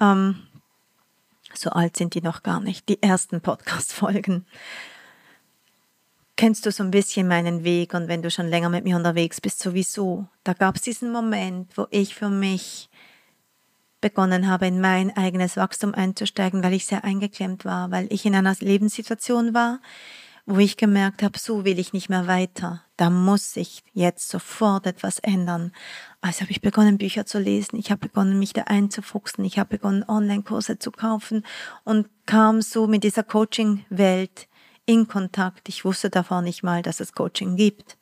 Ähm, 0.00 0.46
so 1.54 1.70
alt 1.70 1.96
sind 1.96 2.14
die 2.14 2.22
noch 2.22 2.42
gar 2.42 2.60
nicht, 2.60 2.88
die 2.88 3.02
ersten 3.02 3.40
Podcast-Folgen. 3.40 4.46
Kennst 6.36 6.66
du 6.66 6.72
so 6.72 6.82
ein 6.82 6.90
bisschen 6.90 7.28
meinen 7.28 7.62
Weg 7.62 7.94
und 7.94 8.08
wenn 8.08 8.22
du 8.22 8.30
schon 8.30 8.48
länger 8.48 8.68
mit 8.68 8.82
mir 8.82 8.96
unterwegs 8.96 9.40
bist, 9.40 9.60
sowieso. 9.60 10.26
Da 10.42 10.52
gab 10.52 10.74
es 10.76 10.82
diesen 10.82 11.12
Moment, 11.12 11.76
wo 11.76 11.86
ich 11.90 12.16
für 12.16 12.28
mich 12.28 12.88
begonnen 14.00 14.48
habe, 14.48 14.66
in 14.66 14.80
mein 14.80 15.16
eigenes 15.16 15.56
Wachstum 15.56 15.94
einzusteigen, 15.94 16.62
weil 16.64 16.72
ich 16.72 16.86
sehr 16.86 17.04
eingeklemmt 17.04 17.64
war, 17.64 17.90
weil 17.90 18.12
ich 18.12 18.26
in 18.26 18.34
einer 18.34 18.54
Lebenssituation 18.58 19.54
war, 19.54 19.80
wo 20.46 20.58
ich 20.58 20.76
gemerkt 20.76 21.22
habe, 21.22 21.38
so 21.38 21.64
will 21.64 21.78
ich 21.78 21.92
nicht 21.92 22.10
mehr 22.10 22.26
weiter. 22.26 22.82
Da 22.96 23.08
muss 23.08 23.56
ich 23.56 23.82
jetzt 23.92 24.28
sofort 24.28 24.86
etwas 24.86 25.18
ändern. 25.18 25.72
Also 26.20 26.42
habe 26.42 26.50
ich 26.50 26.60
begonnen, 26.60 26.98
Bücher 26.98 27.24
zu 27.24 27.38
lesen. 27.38 27.76
Ich 27.76 27.90
habe 27.90 28.08
begonnen, 28.08 28.38
mich 28.38 28.52
da 28.52 28.62
einzufuchsen. 28.62 29.44
Ich 29.44 29.58
habe 29.58 29.70
begonnen, 29.70 30.04
Online-Kurse 30.06 30.78
zu 30.78 30.90
kaufen 30.90 31.44
und 31.84 32.08
kam 32.26 32.60
so 32.60 32.86
mit 32.86 33.04
dieser 33.04 33.22
Coaching-Welt 33.22 34.48
in 34.86 35.08
Kontakt. 35.08 35.68
Ich 35.68 35.84
wusste 35.84 36.10
davor 36.10 36.42
nicht 36.42 36.62
mal, 36.62 36.82
dass 36.82 37.00
es 37.00 37.14
Coaching 37.14 37.56
gibt. 37.56 37.96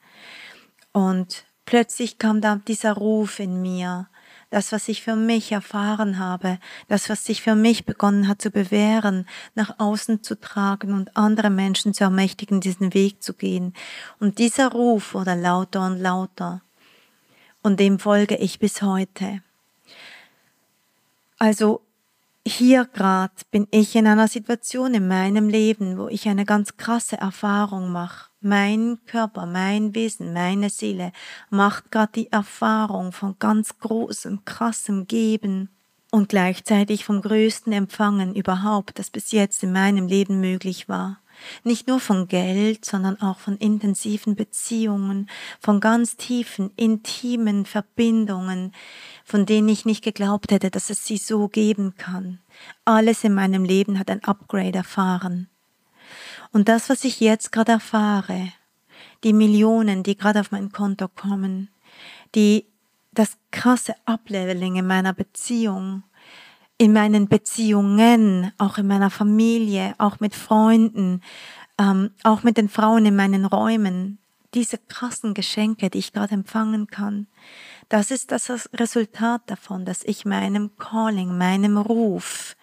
Und 0.92 1.44
plötzlich 1.64 2.18
kam 2.18 2.40
da 2.40 2.56
dieser 2.56 2.94
Ruf 2.94 3.38
in 3.38 3.62
mir, 3.62 4.08
das, 4.52 4.71
was 4.71 4.87
ich 4.88 5.02
für 5.02 5.16
mich 5.16 5.50
erfahren 5.50 6.18
habe, 6.18 6.59
das, 6.87 7.09
was 7.09 7.25
sich 7.25 7.40
für 7.40 7.54
mich 7.54 7.87
begonnen 7.87 8.28
hat 8.28 8.42
zu 8.42 8.50
bewähren, 8.50 9.26
nach 9.54 9.78
außen 9.78 10.23
zu 10.23 10.38
tragen 10.38 10.92
und 10.92 11.16
andere 11.16 11.49
Menschen 11.49 11.94
zu 11.94 12.04
ermächtigen, 12.04 12.61
diesen 12.61 12.92
Weg 12.92 13.23
zu 13.23 13.32
gehen. 13.32 13.73
Und 14.21 14.38
dieser 14.38 14.71
Ruf 14.71 15.14
wurde 15.14 15.35
lauter 15.35 15.87
und 15.87 15.99
lauter. 15.99 16.61
Und 17.62 17.80
dem 17.80 17.99
folge 17.99 18.37
ich 18.37 18.59
bis 18.59 18.82
heute. 18.82 19.42
Also 21.38 21.80
hier 22.47 22.85
gerade 22.85 23.32
bin 23.50 23.66
ich 23.71 23.97
in 23.97 24.06
einer 24.06 24.28
Situation 24.28 24.92
in 24.92 25.09
meinem 25.09 25.49
Leben, 25.49 25.97
wo 25.97 26.09
ich 26.09 26.28
eine 26.28 26.44
ganz 26.44 26.76
krasse 26.76 27.16
Erfahrung 27.16 27.90
mache 27.90 28.31
mein 28.42 28.99
Körper, 29.06 29.46
mein 29.46 29.94
Wesen, 29.94 30.32
meine 30.32 30.70
Seele 30.70 31.12
macht 31.50 31.90
gerade 31.90 32.12
die 32.14 32.32
Erfahrung 32.32 33.12
von 33.12 33.37
ganz 33.38 33.78
großem, 33.78 34.44
krassem 34.44 35.06
Geben 35.06 35.68
und 36.11 36.28
gleichzeitig 36.28 37.04
vom 37.04 37.22
größten 37.22 37.72
Empfangen 37.72 38.34
überhaupt, 38.34 38.99
das 38.99 39.11
bis 39.11 39.32
jetzt 39.32 39.62
in 39.62 39.72
meinem 39.72 40.06
Leben 40.06 40.40
möglich 40.40 40.88
war. 40.88 41.18
Nicht 41.64 41.88
nur 41.88 42.00
von 42.00 42.28
Geld, 42.28 42.84
sondern 42.84 43.20
auch 43.20 43.38
von 43.38 43.56
intensiven 43.56 44.37
Beziehungen, 44.37 45.28
von 45.61 45.80
ganz 45.80 46.16
tiefen, 46.16 46.70
intimen 46.76 47.64
Verbindungen, 47.64 48.72
von 49.25 49.46
denen 49.46 49.68
ich 49.68 49.84
nicht 49.84 50.04
geglaubt 50.04 50.52
hätte, 50.52 50.70
dass 50.70 50.90
es 50.90 51.06
sie 51.06 51.16
so 51.16 51.49
geben 51.49 51.94
kann. 51.96 52.38
Alles 52.84 53.25
in 53.25 53.34
meinem 53.34 53.64
Leben 53.64 53.99
hat 53.99 54.11
ein 54.11 54.22
Upgrade 54.25 54.78
erfahren. 54.78 55.49
Und 56.52 56.68
das, 56.68 56.90
was 56.90 57.04
ich 57.04 57.21
jetzt 57.21 57.50
gerade 57.50 57.73
erfahre, 57.73 58.52
die 59.25 59.32
Millionen, 59.32 60.02
die 60.02 60.16
gerade 60.16 60.40
auf 60.40 60.50
mein 60.50 60.71
Konto 60.71 61.09
kommen, 61.09 61.68
die, 62.35 62.66
das 63.12 63.38
krasse 63.50 63.94
Upleveling 64.04 64.76
in 64.76 64.87
meiner 64.87 65.14
Beziehung, 65.14 66.02
in 66.76 66.92
meinen 66.92 67.28
Beziehungen, 67.28 68.52
auch 68.59 68.76
in 68.76 68.87
meiner 68.87 69.11
Familie, 69.11 69.94
auch 69.99 70.21
mit 70.21 70.35
Freunden, 70.35 71.23
ähm, 71.78 72.11
auch 72.23 72.42
mit 72.42 72.59
den 72.59 72.68
Frauen 72.68 73.06
in 73.06 73.16
meinen 73.16 73.47
Räumen, 73.47 74.18
diese 74.54 74.76
krassen 74.76 75.32
Geschenke, 75.32 75.88
die 75.88 75.99
ich 75.99 76.12
gerade 76.12 76.35
empfangen 76.35 76.87
kann, 76.87 77.26
das 77.88 78.11
ist 78.11 78.30
das 78.30 78.50
Resultat 78.75 79.42
davon, 79.47 79.85
dass 79.85 80.02
ich 80.02 80.25
meinem 80.25 80.76
Calling, 80.76 81.37
meinem 81.37 81.78
Ruf 81.78 82.56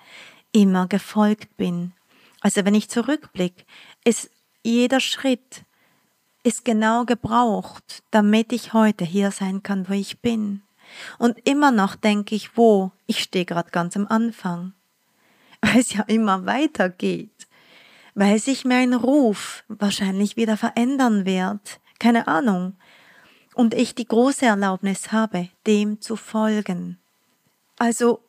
immer 0.52 0.88
gefolgt 0.88 1.56
bin 1.58 1.94
also 2.42 2.66
wenn 2.66 2.76
ich 2.76 2.90
zurückblicke, 2.90 3.64
ist 4.04 4.30
jeder 4.64 5.00
Schritt 5.00 5.64
ist 6.44 6.64
genau 6.66 7.06
gebraucht, 7.06 8.04
damit 8.12 8.54
ich 8.54 8.74
heute 8.74 9.04
hier 9.06 9.32
sein 9.32 9.62
kann, 9.62 9.90
wo 9.90 9.94
ich 9.94 10.20
bin. 10.20 10.62
Und 11.18 11.38
immer 11.48 11.72
noch 11.72 11.96
denke 11.96 12.36
ich, 12.36 12.58
wo? 12.58 12.92
Ich 13.06 13.22
stehe 13.22 13.46
gerade 13.46 13.72
ganz 13.72 13.96
am 13.96 14.08
Anfang. 14.08 14.74
Weil 15.62 15.80
es 15.80 15.94
ja 15.94 16.04
immer 16.04 16.46
weitergeht. 16.46 17.48
Weil 18.16 18.40
sich 18.40 18.66
mein 18.66 18.94
Ruf 18.94 19.64
wahrscheinlich 19.68 20.38
wieder 20.38 20.58
verändern 20.58 21.26
wird. 21.26 21.80
Keine 22.00 22.28
Ahnung. 22.28 22.76
Und 23.54 23.74
ich 23.74 23.94
die 23.94 24.06
große 24.06 24.46
Erlaubnis 24.46 25.12
habe, 25.12 25.50
dem 25.68 26.00
zu 26.02 26.16
folgen. 26.16 26.98
Also 27.78 28.22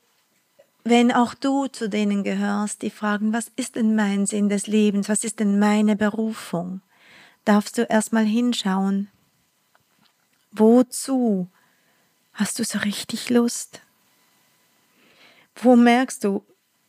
wenn 0.85 1.13
auch 1.13 1.35
du 1.35 1.67
zu 1.67 1.89
denen 1.89 2.25
gehörst, 2.25 2.83
die 2.83 2.91
fragen, 2.91 3.33
was 3.33 3.51
ist 3.57 3.77
denn 3.77 3.95
mein 3.95 4.27
Sinn 4.27 4.49
des 4.49 4.67
Lebens, 4.67 5.09
was 5.09 5.25
ist 5.25 5.41
denn 5.41 5.59
meine 5.59 5.97
Berufung, 5.97 6.81
darfst 7.45 7.79
du 7.79 7.83
erstmal 7.83 8.25
hinschauen, 8.25 9.09
wozu? 10.53 11.49
Hast 12.33 12.59
du 12.59 12.65
so 12.65 12.79
richtig 12.79 13.29
Lust? 13.29 13.83
Wo 15.55 15.77
merkst 15.77 16.25
du, 16.25 16.45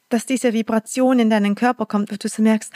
dass 0.09 0.25
diese 0.25 0.53
Vibration 0.53 1.19
in 1.19 1.29
deinen 1.29 1.55
Körper 1.55 1.85
kommt, 1.85 2.11
wo 2.11 2.15
du 2.15 2.29
so 2.29 2.41
merkst, 2.41 2.73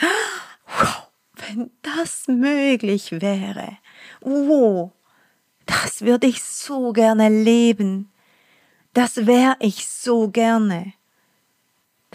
wow, 0.66 1.08
wenn 1.34 1.70
das 1.82 2.28
möglich 2.28 3.12
wäre, 3.12 3.78
wow, 4.20 4.92
das 5.64 6.02
würde 6.02 6.26
ich 6.26 6.42
so 6.42 6.92
gerne 6.92 7.28
leben, 7.28 8.10
das 8.92 9.26
wäre 9.26 9.56
ich 9.60 9.88
so 9.88 10.28
gerne 10.28 10.92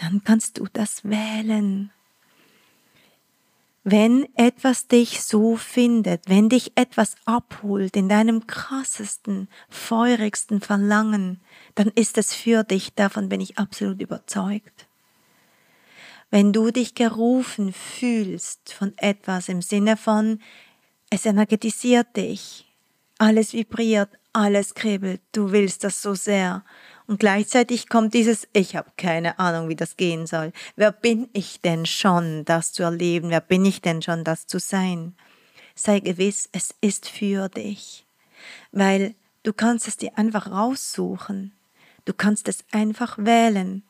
dann 0.02 0.24
kannst 0.24 0.58
du 0.58 0.66
das 0.72 1.04
wählen. 1.04 1.92
Wenn 3.84 4.26
etwas 4.36 4.88
dich 4.88 5.22
so 5.22 5.56
findet, 5.56 6.28
wenn 6.28 6.48
dich 6.48 6.72
etwas 6.74 7.14
abholt 7.24 7.96
in 7.96 8.08
deinem 8.08 8.46
krassesten, 8.46 9.48
feurigsten 9.68 10.60
Verlangen, 10.60 11.40
dann 11.74 11.88
ist 11.88 12.18
es 12.18 12.34
für 12.34 12.64
dich, 12.64 12.94
davon 12.94 13.28
bin 13.28 13.40
ich 13.40 13.58
absolut 13.58 14.00
überzeugt. 14.00 14.86
Wenn 16.30 16.52
du 16.52 16.70
dich 16.70 16.94
gerufen 16.94 17.72
fühlst 17.72 18.72
von 18.72 18.94
etwas 18.96 19.48
im 19.48 19.62
Sinne 19.62 19.96
von, 19.96 20.40
es 21.10 21.26
energetisiert 21.26 22.16
dich, 22.16 22.66
alles 23.18 23.52
vibriert, 23.52 24.10
alles 24.32 24.74
kribbelt, 24.74 25.20
du 25.32 25.52
willst 25.52 25.84
das 25.84 26.02
so 26.02 26.14
sehr 26.14 26.64
und 27.12 27.18
gleichzeitig 27.18 27.90
kommt 27.90 28.14
dieses, 28.14 28.48
ich 28.54 28.74
habe 28.74 28.90
keine 28.96 29.38
Ahnung, 29.38 29.68
wie 29.68 29.76
das 29.76 29.98
gehen 29.98 30.26
soll. 30.26 30.50
Wer 30.76 30.92
bin 30.92 31.28
ich 31.34 31.60
denn 31.60 31.84
schon, 31.84 32.46
das 32.46 32.72
zu 32.72 32.84
erleben? 32.84 33.28
Wer 33.28 33.42
bin 33.42 33.66
ich 33.66 33.82
denn 33.82 34.00
schon, 34.00 34.24
das 34.24 34.46
zu 34.46 34.58
sein? 34.58 35.14
sei 35.74 36.00
gewiss, 36.00 36.48
es 36.52 36.74
ist 36.80 37.06
für 37.08 37.50
dich. 37.50 38.06
Weil 38.70 39.14
du 39.42 39.52
kannst 39.52 39.88
es 39.88 39.98
dir 39.98 40.16
einfach 40.16 40.50
raussuchen. 40.50 41.52
Du 42.06 42.14
kannst 42.14 42.48
es 42.48 42.64
einfach 42.72 43.18
wählen. 43.18 43.82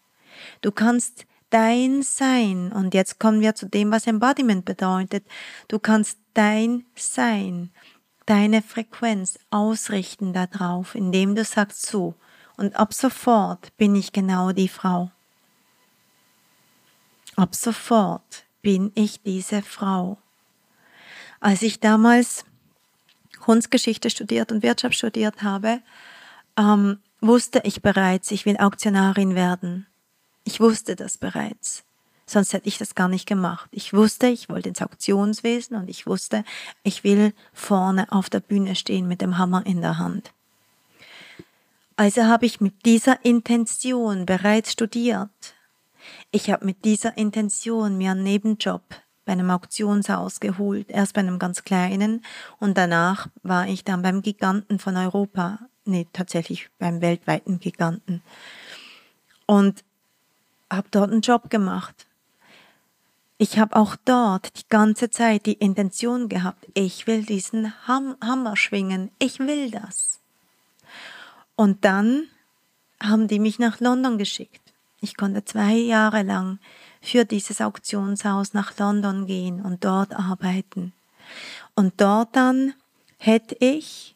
Du 0.63 0.73
kannst 0.73 1.25
dein 1.51 2.03
Sein, 2.03 2.73
und 2.73 2.93
jetzt 2.93 3.21
kommen 3.21 3.41
wir 3.41 3.55
zu 3.55 3.67
dem, 3.69 3.93
was 3.93 4.09
Embodiment 4.09 4.65
bedeutet, 4.65 5.25
du 5.69 5.79
kannst 5.79 6.19
dein 6.35 6.87
Sein, 6.97 7.71
deine 8.27 8.63
Frequenz 8.63 9.39
ausrichten 9.51 10.33
darauf, 10.33 10.97
indem 10.97 11.37
du 11.37 11.45
sagst 11.45 11.87
so, 11.87 12.17
und 12.57 12.77
ab 12.77 12.95
sofort 12.95 13.77
bin 13.77 13.95
ich 13.95 14.13
genau 14.13 14.53
die 14.53 14.69
Frau. 14.69 15.11
Ab 17.37 17.55
sofort 17.55 18.45
bin 18.61 18.93
ich 18.95 19.23
diese 19.23 19.63
Frau. 19.63 20.19
Als 21.41 21.63
ich 21.63 21.81
damals 21.81 22.45
Kunstgeschichte 23.41 24.11
studiert 24.11 24.53
und 24.53 24.63
Wirtschaft 24.63 24.95
studiert 24.95 25.43
habe, 25.43 25.81
ähm, 26.57 26.99
wusste 27.21 27.61
ich 27.65 27.83
bereits, 27.83 28.31
ich 28.31 28.47
will 28.47 28.57
Auktionarin 28.59 29.35
werden. 29.35 29.87
Ich 30.45 30.61
wusste 30.61 30.97
das 30.97 31.19
bereits. 31.19 31.85
Sonst 32.27 32.53
hätte 32.53 32.69
ich 32.69 32.79
das 32.79 32.95
gar 32.95 33.09
nicht 33.09 33.27
gemacht. 33.27 33.69
Ich 33.73 33.93
wusste, 33.93 34.29
ich 34.29 34.49
wollte 34.49 34.69
ins 34.69 34.81
Auktionswesen 34.81 35.77
und 35.77 35.89
ich 35.91 36.07
wusste, 36.07 36.45
ich 36.83 37.05
will 37.05 37.35
vorne 37.53 38.11
auf 38.13 38.31
der 38.31 38.41
Bühne 38.41 38.77
stehen 38.77 39.09
mit 39.09 39.21
dem 39.21 39.39
Hammer 39.39 39.67
in 39.67 39.81
der 39.81 39.99
Hand. 39.99 40.33
Also 41.97 42.25
habe 42.25 42.47
ich 42.47 42.61
mit 42.61 42.85
dieser 42.87 43.25
Intention 43.25 44.27
bereits 44.27 44.73
studiert. 44.73 45.29
Ich 46.31 46.51
habe 46.51 46.65
mit 46.65 46.85
dieser 46.85 47.17
Intention 47.17 47.99
mir 47.99 48.13
einen 48.13 48.23
Nebenjob 48.25 48.83
bei 49.25 49.33
einem 49.33 49.51
Auktionshaus 49.51 50.41
geholt, 50.41 50.91
erst 50.91 51.15
bei 51.15 51.21
einem 51.21 51.39
ganz 51.39 51.63
kleinen 51.63 52.25
und 52.59 52.77
danach 52.77 53.29
war 53.43 53.69
ich 53.69 53.85
dann 53.85 54.03
beim 54.03 54.23
Giganten 54.23 54.79
von 54.79 54.97
Europa, 54.97 55.61
nee, 55.85 56.09
tatsächlich 56.13 56.71
beim 56.79 57.01
weltweiten 57.01 57.61
Giganten 57.61 58.23
und 59.47 59.85
habe 60.71 60.89
dort 60.91 61.13
einen 61.13 61.21
Job 61.21 61.51
gemacht. 61.51 62.07
Ich 63.39 63.59
habe 63.59 63.77
auch 63.77 63.97
dort 64.05 64.59
die 64.59 64.69
ganze 64.69 65.11
Zeit 65.11 65.47
die 65.47 65.55
Intention 65.55 66.29
gehabt, 66.29 66.67
ich 66.75 67.07
will 67.07 67.23
diesen 67.23 67.73
Ham 67.87 68.17
Hammer 68.23 68.57
schwingen, 68.57 69.11
ich 69.19 69.39
will 69.39 69.71
das. 69.71 70.22
Und 71.57 71.85
dann 71.85 72.29
haben 73.03 73.29
die 73.29 73.39
mich 73.39 73.59
nach 73.59 73.81
London 73.81 74.19
geschickt. 74.19 74.61
Ich 75.01 75.17
konnte 75.17 75.45
zwei 75.45 75.75
Jahre 75.75 76.23
lang 76.23 76.59
für 77.01 77.25
dieses 77.25 77.61
Auktionshaus 77.61 78.55
nach 78.55 78.79
London 78.79 79.27
gehen 79.27 79.61
und 79.61 79.85
dort 79.85 80.15
arbeiten. 80.15 80.93
Und 81.75 82.01
dort 82.01 82.37
dann 82.37 82.75
hätte 83.19 83.57
ich 83.59 84.15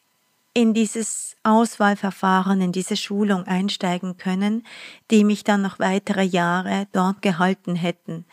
in 0.53 0.73
dieses 0.73 1.35
Auswahlverfahren, 1.43 2.61
in 2.61 2.71
diese 2.71 2.97
Schulung 2.97 3.43
einsteigen 3.43 4.17
können, 4.17 4.65
die 5.11 5.23
mich 5.23 5.43
dann 5.43 5.61
noch 5.61 5.79
weitere 5.79 6.23
Jahre 6.23 6.87
dort 6.93 7.21
gehalten 7.21 7.75
hätten 7.75 8.25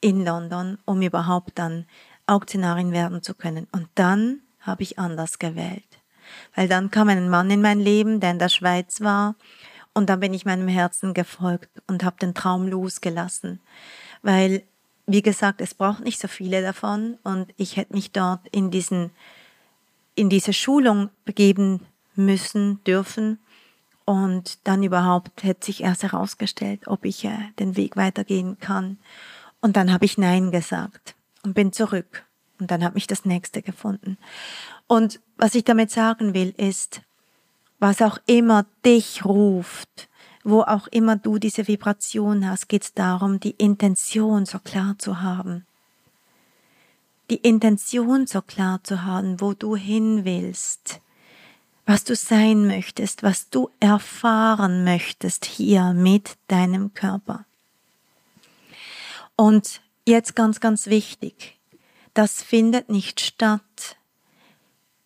in 0.00 0.24
London, 0.24 0.78
um 0.84 1.02
überhaupt 1.02 1.58
dann 1.58 1.86
Auktionarin 2.26 2.92
werden 2.92 3.22
zu 3.22 3.34
können. 3.34 3.66
Und 3.72 3.88
dann 3.94 4.40
habe 4.60 4.82
ich 4.82 4.98
anders 4.98 5.38
gewählt. 5.38 5.93
Weil 6.54 6.68
dann 6.68 6.90
kam 6.90 7.08
ein 7.08 7.28
Mann 7.28 7.50
in 7.50 7.62
mein 7.62 7.80
Leben, 7.80 8.20
der 8.20 8.30
in 8.30 8.38
der 8.38 8.48
Schweiz 8.48 9.00
war, 9.00 9.34
und 9.94 10.10
dann 10.10 10.20
bin 10.20 10.34
ich 10.34 10.44
meinem 10.44 10.68
Herzen 10.68 11.14
gefolgt 11.14 11.70
und 11.86 12.02
habe 12.04 12.16
den 12.20 12.34
Traum 12.34 12.66
losgelassen. 12.66 13.60
Weil, 14.22 14.64
wie 15.06 15.22
gesagt, 15.22 15.60
es 15.60 15.72
braucht 15.72 16.02
nicht 16.02 16.20
so 16.20 16.26
viele 16.26 16.62
davon 16.62 17.16
und 17.22 17.54
ich 17.56 17.76
hätte 17.76 17.94
mich 17.94 18.10
dort 18.10 18.40
in 18.50 18.72
diesen, 18.72 19.10
in 20.16 20.28
diese 20.28 20.52
Schulung 20.52 21.10
begeben 21.24 21.80
müssen, 22.16 22.82
dürfen. 22.84 23.38
Und 24.04 24.66
dann 24.66 24.82
überhaupt 24.82 25.44
hätte 25.44 25.64
sich 25.64 25.82
erst 25.82 26.02
herausgestellt, 26.02 26.88
ob 26.88 27.04
ich 27.04 27.24
äh, 27.24 27.38
den 27.58 27.76
Weg 27.76 27.96
weitergehen 27.96 28.58
kann. 28.58 28.98
Und 29.60 29.76
dann 29.76 29.92
habe 29.92 30.04
ich 30.04 30.18
Nein 30.18 30.50
gesagt 30.50 31.14
und 31.42 31.54
bin 31.54 31.72
zurück. 31.72 32.24
Und 32.58 32.70
dann 32.70 32.84
habe 32.84 32.98
ich 32.98 33.06
das 33.06 33.24
nächste 33.24 33.62
gefunden. 33.62 34.18
Und 34.86 35.20
was 35.36 35.54
ich 35.54 35.64
damit 35.64 35.90
sagen 35.90 36.34
will, 36.34 36.54
ist, 36.56 37.02
was 37.78 38.02
auch 38.02 38.18
immer 38.26 38.66
dich 38.84 39.24
ruft, 39.24 40.08
wo 40.44 40.62
auch 40.62 40.86
immer 40.88 41.16
du 41.16 41.38
diese 41.38 41.66
Vibration 41.66 42.48
hast, 42.48 42.68
geht 42.68 42.84
es 42.84 42.94
darum, 42.94 43.40
die 43.40 43.52
Intention 43.52 44.46
so 44.46 44.58
klar 44.58 44.96
zu 44.98 45.22
haben. 45.22 45.66
Die 47.30 47.36
Intention 47.36 48.26
so 48.26 48.42
klar 48.42 48.84
zu 48.84 49.04
haben, 49.04 49.40
wo 49.40 49.54
du 49.54 49.76
hin 49.76 50.24
willst, 50.24 51.00
was 51.86 52.04
du 52.04 52.14
sein 52.14 52.66
möchtest, 52.66 53.22
was 53.22 53.48
du 53.48 53.70
erfahren 53.80 54.84
möchtest 54.84 55.46
hier 55.46 55.94
mit 55.94 56.36
deinem 56.48 56.92
Körper. 56.92 57.44
Und 59.36 59.80
jetzt 60.06 60.36
ganz, 60.36 60.60
ganz 60.60 60.86
wichtig, 60.86 61.58
das 62.12 62.42
findet 62.42 62.88
nicht 62.88 63.20
statt 63.20 63.96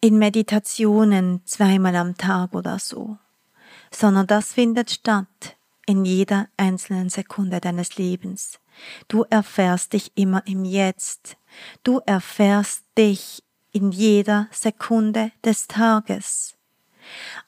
in 0.00 0.18
Meditationen 0.18 1.42
zweimal 1.44 1.96
am 1.96 2.16
Tag 2.16 2.54
oder 2.54 2.78
so, 2.78 3.18
sondern 3.90 4.26
das 4.26 4.52
findet 4.52 4.90
statt 4.90 5.56
in 5.86 6.04
jeder 6.04 6.48
einzelnen 6.56 7.08
Sekunde 7.08 7.60
deines 7.60 7.96
Lebens. 7.96 8.60
Du 9.08 9.24
erfährst 9.28 9.92
dich 9.92 10.12
immer 10.14 10.46
im 10.46 10.64
Jetzt. 10.64 11.36
Du 11.82 12.00
erfährst 12.06 12.84
dich 12.96 13.42
in 13.72 13.90
jeder 13.90 14.48
Sekunde 14.52 15.32
des 15.44 15.66
Tages. 15.66 16.54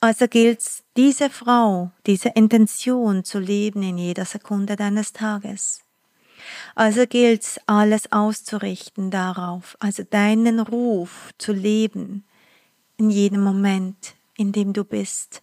Also 0.01 0.27
gilt 0.27 0.65
diese 0.97 1.29
Frau, 1.29 1.91
diese 2.07 2.31
Intention 2.31 3.25
zu 3.25 3.39
leben 3.39 3.83
in 3.83 3.99
jeder 3.99 4.25
Sekunde 4.25 4.75
deines 4.75 5.13
Tages. 5.13 5.83
Also 6.75 7.07
gilt 7.07 7.61
alles 7.67 8.11
auszurichten 8.11 9.11
darauf, 9.11 9.77
also 9.81 10.03
deinen 10.03 10.59
Ruf 10.61 11.31
zu 11.37 11.53
leben, 11.53 12.25
in 13.01 13.11
jedem 13.11 13.43
Moment, 13.43 14.15
in 14.37 14.53
dem 14.53 14.75
du 14.75 14.85
bist. 14.85 15.43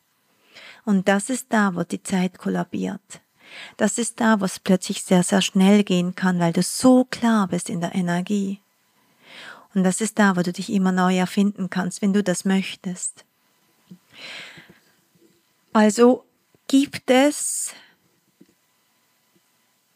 Und 0.85 1.07
das 1.07 1.29
ist 1.29 1.47
da, 1.49 1.75
wo 1.75 1.83
die 1.83 2.03
Zeit 2.03 2.37
kollabiert. 2.37 3.19
Das 3.77 3.97
ist 3.97 4.21
da, 4.21 4.39
wo 4.39 4.45
es 4.45 4.59
plötzlich 4.59 5.03
sehr, 5.03 5.23
sehr 5.23 5.41
schnell 5.41 5.83
gehen 5.83 6.13
kann, 6.13 6.39
weil 6.39 6.53
du 6.53 6.61
so 6.61 7.05
klar 7.05 7.47
bist 7.47 7.69
in 7.69 7.81
der 7.81 7.95
Energie. 7.95 8.61
Und 9.73 9.83
das 9.83 10.01
ist 10.01 10.19
da, 10.19 10.35
wo 10.35 10.43
du 10.43 10.53
dich 10.53 10.71
immer 10.71 10.91
neu 10.91 11.17
erfinden 11.17 11.69
kannst, 11.69 12.01
wenn 12.01 12.13
du 12.13 12.23
das 12.23 12.45
möchtest. 12.45 13.25
Also 15.73 16.25
gibt 16.67 17.09
es 17.09 17.73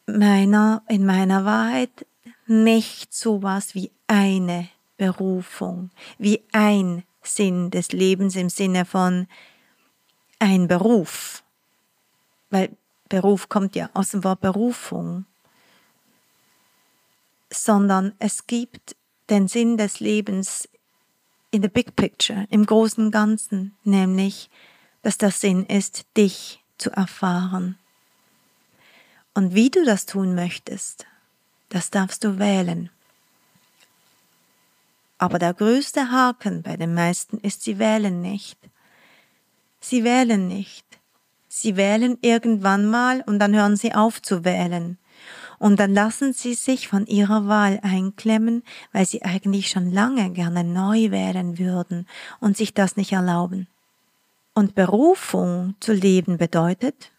meiner, 0.06 0.82
in 0.88 1.06
meiner 1.06 1.44
Wahrheit 1.44 2.06
nicht 2.46 3.14
sowas 3.14 3.74
wie 3.74 3.92
eine 4.08 4.68
Berufung, 4.96 5.90
wie 6.18 6.42
ein 6.52 7.04
Sinn 7.22 7.70
des 7.70 7.92
Lebens 7.92 8.36
im 8.36 8.48
Sinne 8.48 8.84
von 8.84 9.26
ein 10.38 10.68
Beruf. 10.68 11.42
Weil 12.50 12.76
Beruf 13.08 13.48
kommt 13.48 13.76
ja 13.76 13.90
aus 13.94 14.10
dem 14.10 14.24
Wort 14.24 14.40
Berufung. 14.40 15.24
Sondern 17.50 18.14
es 18.18 18.46
gibt 18.46 18.96
den 19.30 19.48
Sinn 19.48 19.76
des 19.76 20.00
Lebens 20.00 20.68
in 21.50 21.62
the 21.62 21.68
big 21.68 21.94
picture, 21.96 22.46
im 22.50 22.64
großen 22.64 23.10
Ganzen, 23.10 23.76
nämlich, 23.84 24.50
dass 25.02 25.18
der 25.18 25.30
Sinn 25.30 25.66
ist, 25.66 26.06
dich 26.16 26.62
zu 26.78 26.90
erfahren. 26.90 27.78
Und 29.34 29.54
wie 29.54 29.70
du 29.70 29.84
das 29.84 30.06
tun 30.06 30.34
möchtest, 30.34 31.06
das 31.68 31.90
darfst 31.90 32.24
du 32.24 32.38
wählen. 32.38 32.90
Aber 35.22 35.38
der 35.38 35.54
größte 35.54 36.10
Haken 36.10 36.62
bei 36.62 36.76
den 36.76 36.94
meisten 36.94 37.38
ist, 37.38 37.62
sie 37.62 37.78
wählen 37.78 38.20
nicht. 38.22 38.58
Sie 39.78 40.02
wählen 40.02 40.48
nicht. 40.48 40.84
Sie 41.46 41.76
wählen 41.76 42.18
irgendwann 42.22 42.90
mal 42.90 43.22
und 43.24 43.38
dann 43.38 43.54
hören 43.54 43.76
sie 43.76 43.94
auf 43.94 44.20
zu 44.20 44.44
wählen. 44.44 44.98
Und 45.60 45.78
dann 45.78 45.94
lassen 45.94 46.32
sie 46.32 46.54
sich 46.54 46.88
von 46.88 47.06
ihrer 47.06 47.46
Wahl 47.46 47.78
einklemmen, 47.84 48.64
weil 48.90 49.06
sie 49.06 49.22
eigentlich 49.22 49.70
schon 49.70 49.92
lange 49.92 50.28
gerne 50.30 50.64
neu 50.64 51.12
wählen 51.12 51.56
würden 51.56 52.08
und 52.40 52.56
sich 52.56 52.74
das 52.74 52.96
nicht 52.96 53.12
erlauben. 53.12 53.68
Und 54.54 54.74
Berufung 54.74 55.76
zu 55.78 55.92
leben 55.92 56.36
bedeutet, 56.36 57.12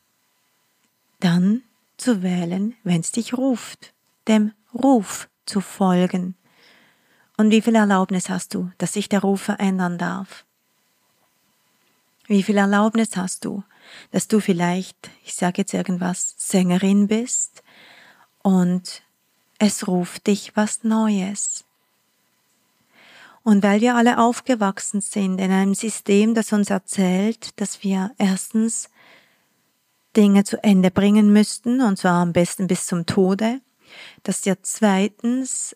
dann 1.22 1.62
zu 1.96 2.22
wählen, 2.22 2.76
wenn 2.84 3.00
es 3.00 3.14
dich 3.14 3.34
ruft, 3.34 3.94
dem 4.28 4.52
Ruf 4.74 5.30
zu 5.46 5.62
folgen. 5.62 6.36
Und 7.44 7.52
wie 7.52 7.60
viel 7.60 7.76
Erlaubnis 7.76 8.30
hast 8.30 8.54
du, 8.54 8.72
dass 8.78 8.94
sich 8.94 9.10
der 9.10 9.20
Ruf 9.20 9.42
verändern 9.42 9.98
darf? 9.98 10.46
Wie 12.26 12.42
viel 12.42 12.56
Erlaubnis 12.56 13.18
hast 13.18 13.44
du, 13.44 13.66
dass 14.12 14.30
du 14.30 14.40
vielleicht, 14.40 15.10
ich 15.26 15.34
sage 15.34 15.56
jetzt 15.58 15.74
irgendwas, 15.74 16.36
Sängerin 16.38 17.10
bist 17.10 17.62
und 18.44 19.04
es 19.60 19.90
ruft 19.90 20.28
dich 20.28 20.56
was 20.56 20.86
Neues? 20.86 21.66
Und 23.44 23.62
weil 23.62 23.82
wir 23.82 23.96
alle 23.96 24.20
aufgewachsen 24.20 25.02
sind 25.02 25.38
in 25.40 25.52
einem 25.52 25.76
System, 25.76 26.36
das 26.36 26.54
uns 26.54 26.70
erzählt, 26.70 27.60
dass 27.60 27.84
wir 27.84 28.12
erstens 28.20 28.88
Dinge 30.16 30.46
zu 30.46 30.64
Ende 30.64 30.92
bringen 30.92 31.34
müssten, 31.34 31.82
und 31.82 31.98
zwar 31.98 32.22
am 32.22 32.32
besten 32.32 32.68
bis 32.68 32.86
zum 32.86 33.06
Tode, 33.06 33.60
dass 34.24 34.46
wir 34.46 34.64
zweitens 34.64 35.76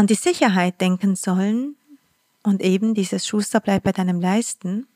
an 0.00 0.06
die 0.06 0.14
Sicherheit 0.14 0.80
denken 0.80 1.14
sollen 1.14 1.76
und 2.42 2.62
eben 2.62 2.94
dieses 2.94 3.26
Schuster 3.26 3.60
bleibt 3.60 3.84
bei 3.84 3.92
deinem 3.92 4.18
Leisten, 4.18 4.86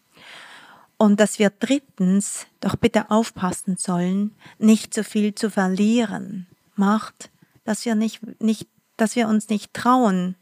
und 0.97 1.21
dass 1.21 1.39
wir 1.39 1.51
drittens 1.51 2.47
doch 2.61 2.77
bitte 2.77 3.11
aufpassen 3.11 3.77
sollen, 3.77 4.35
nicht 4.59 4.95
zu 4.95 5.05
viel 5.05 5.35
zu 5.35 5.51
verlieren, 5.51 6.47
macht, 6.77 7.31
dass 7.65 7.85
wir 7.85 7.95
nicht, 7.95 8.21
nicht, 8.41 8.67
dass 8.97 9.15
wir 9.15 9.29
uns 9.29 9.51
nicht 9.51 9.75
trauen, 9.75 10.37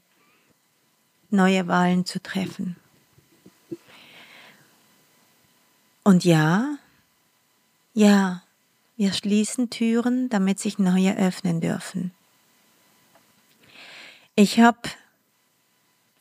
neue 1.31 1.67
Wahlen 1.67 2.05
zu 2.05 2.23
treffen. 2.23 2.77
Und 6.05 6.25
ja, 6.25 6.77
ja, 7.95 8.45
wir 8.97 9.13
schließen 9.13 9.71
Türen, 9.71 10.29
damit 10.29 10.61
sich 10.61 10.79
neue 10.79 11.17
öffnen 11.17 11.61
dürfen. 11.61 12.13
Ich 14.35 14.61
habe 14.61 14.89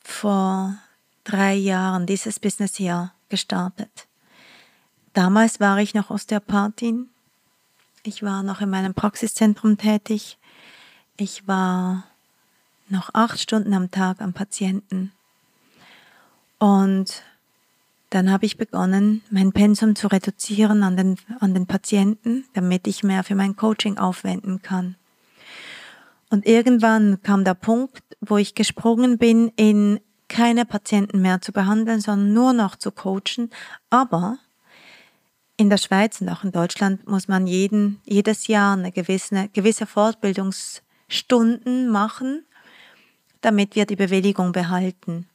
vor 0.03 0.77
drei 1.23 1.53
Jahren 1.53 2.05
dieses 2.05 2.41
Business 2.41 2.75
hier 2.75 3.13
gestartet. 3.29 4.07
Damals 5.13 5.61
war 5.61 5.77
ich 5.77 5.93
noch 5.93 6.09
Osteopathin. 6.09 7.09
Ich 8.03 8.21
war 8.21 8.43
noch 8.43 8.59
in 8.59 8.69
meinem 8.69 8.93
Praxiszentrum 8.93 9.77
tätig. 9.77 10.37
Ich 11.15 11.47
war 11.47 12.03
noch 12.89 13.13
acht 13.13 13.39
Stunden 13.39 13.73
am 13.73 13.91
Tag 13.91 14.19
am 14.21 14.33
Patienten. 14.33 15.13
Und 16.59 17.23
dann 18.09 18.29
habe 18.29 18.45
ich 18.45 18.57
begonnen, 18.57 19.23
mein 19.29 19.53
Pensum 19.53 19.95
zu 19.95 20.07
reduzieren 20.07 20.83
an 20.83 20.97
den, 20.97 21.17
an 21.39 21.53
den 21.53 21.65
Patienten, 21.65 22.43
damit 22.53 22.87
ich 22.87 23.03
mehr 23.03 23.23
für 23.23 23.35
mein 23.35 23.55
Coaching 23.55 23.97
aufwenden 23.97 24.61
kann. 24.61 24.97
Und 26.31 26.47
irgendwann 26.47 27.21
kam 27.21 27.43
der 27.43 27.53
Punkt, 27.55 28.03
wo 28.21 28.37
ich 28.37 28.55
gesprungen 28.55 29.17
bin, 29.17 29.51
in 29.57 29.99
keine 30.29 30.63
Patienten 30.65 31.21
mehr 31.21 31.41
zu 31.41 31.51
behandeln, 31.51 31.99
sondern 31.99 32.31
nur 32.33 32.53
noch 32.53 32.77
zu 32.77 32.91
coachen. 32.91 33.49
Aber 33.89 34.37
in 35.57 35.69
der 35.69 35.75
Schweiz 35.75 36.21
und 36.21 36.29
auch 36.29 36.45
in 36.45 36.53
Deutschland 36.53 37.05
muss 37.05 37.27
man 37.27 37.47
jeden, 37.47 37.99
jedes 38.05 38.47
Jahr 38.47 38.77
eine 38.77 38.93
gewisse, 38.93 39.49
gewisse 39.49 39.85
Fortbildungsstunden 39.85 41.89
machen, 41.89 42.45
damit 43.41 43.75
wir 43.75 43.85
die 43.85 43.97
Bewilligung 43.97 44.53
behalten. 44.53 45.27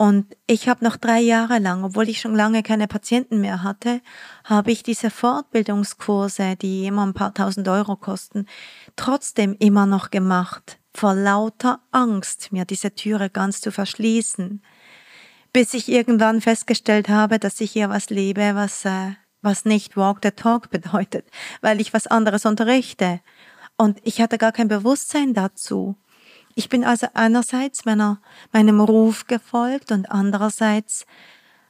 Und 0.00 0.34
ich 0.46 0.66
habe 0.66 0.82
noch 0.82 0.96
drei 0.96 1.20
Jahre 1.20 1.58
lang, 1.58 1.84
obwohl 1.84 2.08
ich 2.08 2.22
schon 2.22 2.34
lange 2.34 2.62
keine 2.62 2.88
Patienten 2.88 3.42
mehr 3.42 3.62
hatte, 3.62 4.00
habe 4.44 4.72
ich 4.72 4.82
diese 4.82 5.10
Fortbildungskurse, 5.10 6.56
die 6.56 6.86
immer 6.86 7.04
ein 7.04 7.12
paar 7.12 7.34
tausend 7.34 7.68
Euro 7.68 7.96
kosten, 7.96 8.46
trotzdem 8.96 9.54
immer 9.58 9.84
noch 9.84 10.10
gemacht, 10.10 10.78
vor 10.94 11.12
lauter 11.12 11.80
Angst, 11.90 12.50
mir 12.50 12.64
diese 12.64 12.94
Türe 12.94 13.28
ganz 13.28 13.60
zu 13.60 13.70
verschließen, 13.72 14.62
bis 15.52 15.74
ich 15.74 15.90
irgendwann 15.90 16.40
festgestellt 16.40 17.10
habe, 17.10 17.38
dass 17.38 17.60
ich 17.60 17.70
hier 17.72 17.90
was 17.90 18.08
lebe, 18.08 18.54
was, 18.54 18.86
äh, 18.86 19.16
was 19.42 19.66
nicht 19.66 19.98
Walk 19.98 20.20
the 20.22 20.30
Talk 20.30 20.70
bedeutet, 20.70 21.26
weil 21.60 21.78
ich 21.78 21.92
was 21.92 22.06
anderes 22.06 22.46
unterrichte. 22.46 23.20
Und 23.76 23.98
ich 24.02 24.22
hatte 24.22 24.38
gar 24.38 24.52
kein 24.52 24.68
Bewusstsein 24.68 25.34
dazu. 25.34 25.98
Ich 26.54 26.68
bin 26.68 26.84
also 26.84 27.06
einerseits 27.14 27.84
meiner, 27.84 28.18
meinem 28.52 28.80
Ruf 28.80 29.26
gefolgt 29.26 29.92
und 29.92 30.10
andererseits 30.10 31.06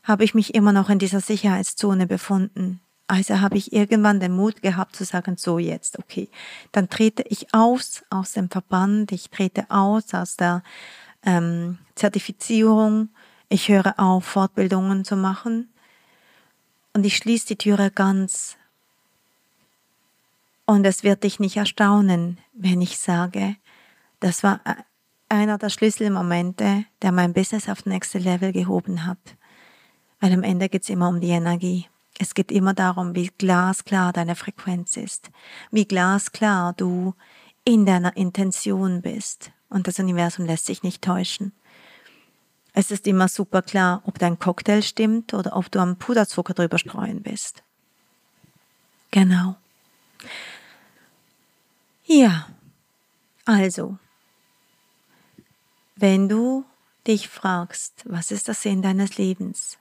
habe 0.03 0.25
ich 0.25 0.35
mich 0.35 0.55
immer 0.55 0.73
noch 0.73 0.89
in 0.91 0.99
dieser 0.99 1.21
Sicherheitszone 1.21 2.07
befunden. 2.07 2.81
Also 3.07 3.41
habe 3.41 3.59
ich 3.59 3.73
irgendwann 3.73 4.21
den 4.21 4.33
Mut 4.33 4.63
gehabt 4.63 4.95
zu 4.95 5.05
sagen, 5.05 5.37
so 5.37 5.59
jetzt, 5.59 5.99
okay, 5.99 6.29
dann 6.73 6.89
trete 6.89 7.25
ich 7.29 7.53
aus 7.53 8.05
aus 8.09 8.33
dem 8.33 8.49
Verband, 8.49 9.11
ich 9.11 9.31
trete 9.31 9.67
aus 9.69 10.15
aus 10.15 10.37
der 10.37 10.63
ähm, 11.25 11.79
Zertifizierung, 11.97 13.09
ich 13.49 13.69
höre 13.69 13.99
auf, 13.99 14.25
Fortbildungen 14.25 15.05
zu 15.05 15.17
machen 15.17 15.69
und 16.93 17.05
ich 17.05 17.17
schließe 17.17 17.49
die 17.49 17.57
Türe 17.57 17.91
ganz. 17.91 18.57
Und 20.65 20.85
es 20.85 21.03
wird 21.03 21.25
dich 21.25 21.41
nicht 21.41 21.57
erstaunen, 21.57 22.39
wenn 22.53 22.81
ich 22.81 22.97
sage, 22.97 23.57
das 24.21 24.43
war 24.43 24.61
äh, 24.65 24.75
einer 25.29 25.59
der 25.59 25.71
Schlüsselmomente, 25.71 26.85
der 27.03 27.13
mein 27.13 27.33
Business 27.33 27.69
auf 27.69 27.79
das 27.79 27.87
nächste 27.87 28.19
Level 28.19 28.53
gehoben 28.53 29.07
hat. 29.07 29.19
Weil 30.21 30.33
am 30.33 30.43
Ende 30.43 30.69
geht 30.69 30.83
es 30.83 30.91
immer 30.91 31.09
um 31.09 31.21
die 31.21 31.31
Energie. 31.31 31.89
Es 32.19 32.35
geht 32.35 32.53
immer 32.53 32.75
darum, 32.75 33.15
wie 33.15 33.29
glasklar 33.29 34.13
deine 34.13 34.37
Frequenz 34.37 34.97
ist, 34.97 35.31
wie 35.71 35.87
glasklar 35.87 36.75
du 36.75 37.15
in 37.65 37.87
deiner 37.87 38.17
Intention 38.17 39.01
bist. 39.01 39.53
Und 39.71 39.87
das 39.87 39.99
Universum 39.99 40.45
lässt 40.45 40.67
sich 40.67 40.83
nicht 40.83 41.03
täuschen. 41.03 41.53
Es 42.73 42.91
ist 42.91 43.07
immer 43.07 43.29
super 43.29 43.63
klar, 43.63 44.03
ob 44.05 44.19
dein 44.19 44.39
Cocktail 44.39 44.83
stimmt 44.83 45.33
oder 45.33 45.57
ob 45.57 45.71
du 45.71 45.79
am 45.79 45.97
Puderzucker 45.97 46.55
drüber 46.55 46.79
streuen 46.79 47.23
bist. 47.23 47.63
Genau. 49.11 49.57
Ja, 52.05 52.49
also, 53.45 53.99
wenn 56.01 56.29
du 56.29 56.65
dich 57.07 57.29
fragst, 57.29 58.05
was 58.07 58.31
ist 58.31 58.49
der 58.49 58.55
Sinn 58.55 58.81
deines 58.81 59.19
Lebens, 59.19 59.79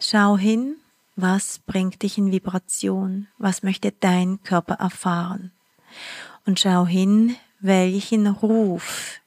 schau 0.00 0.38
hin, 0.38 0.76
was 1.16 1.58
bringt 1.58 2.02
dich 2.02 2.16
in 2.16 2.32
Vibration, 2.32 3.28
was 3.36 3.62
möchte 3.62 3.92
dein 3.92 4.42
Körper 4.42 4.74
erfahren. 4.74 5.52
Und 6.46 6.60
schau 6.60 6.86
hin, 6.86 7.36
welchen 7.60 8.26
Ruf 8.26 9.20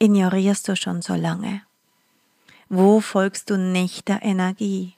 ignorierst 0.00 0.66
du 0.68 0.76
schon 0.76 1.00
so 1.00 1.14
lange. 1.14 1.62
Wo 2.68 3.00
folgst 3.00 3.50
du 3.50 3.56
nicht 3.56 4.08
der 4.08 4.22
Energie, 4.22 4.94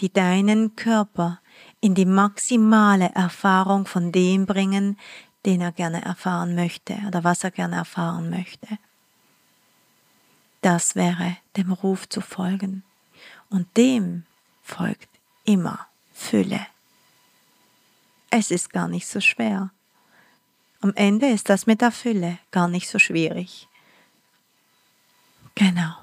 die 0.00 0.12
deinen 0.12 0.74
Körper 0.74 1.40
in 1.80 1.94
die 1.94 2.04
maximale 2.04 3.10
Erfahrung 3.14 3.86
von 3.86 4.10
dem 4.10 4.44
bringen, 4.44 4.98
den 5.46 5.60
er 5.60 5.72
gerne 5.72 6.04
erfahren 6.04 6.56
möchte 6.56 6.98
oder 7.06 7.22
was 7.22 7.44
er 7.44 7.52
gerne 7.52 7.76
erfahren 7.76 8.28
möchte? 8.28 8.66
Das 10.66 10.96
wäre 10.96 11.36
dem 11.56 11.70
Ruf 11.70 12.08
zu 12.08 12.20
folgen. 12.20 12.82
Und 13.50 13.76
dem 13.76 14.24
folgt 14.64 15.08
immer 15.44 15.86
Fülle. 16.12 16.66
Es 18.30 18.50
ist 18.50 18.72
gar 18.72 18.88
nicht 18.88 19.06
so 19.06 19.20
schwer. 19.20 19.70
Am 20.80 20.92
Ende 20.96 21.28
ist 21.28 21.50
das 21.50 21.66
mit 21.66 21.82
der 21.82 21.92
Fülle 21.92 22.40
gar 22.50 22.66
nicht 22.66 22.88
so 22.88 22.98
schwierig. 22.98 23.68
Genau. 25.54 25.94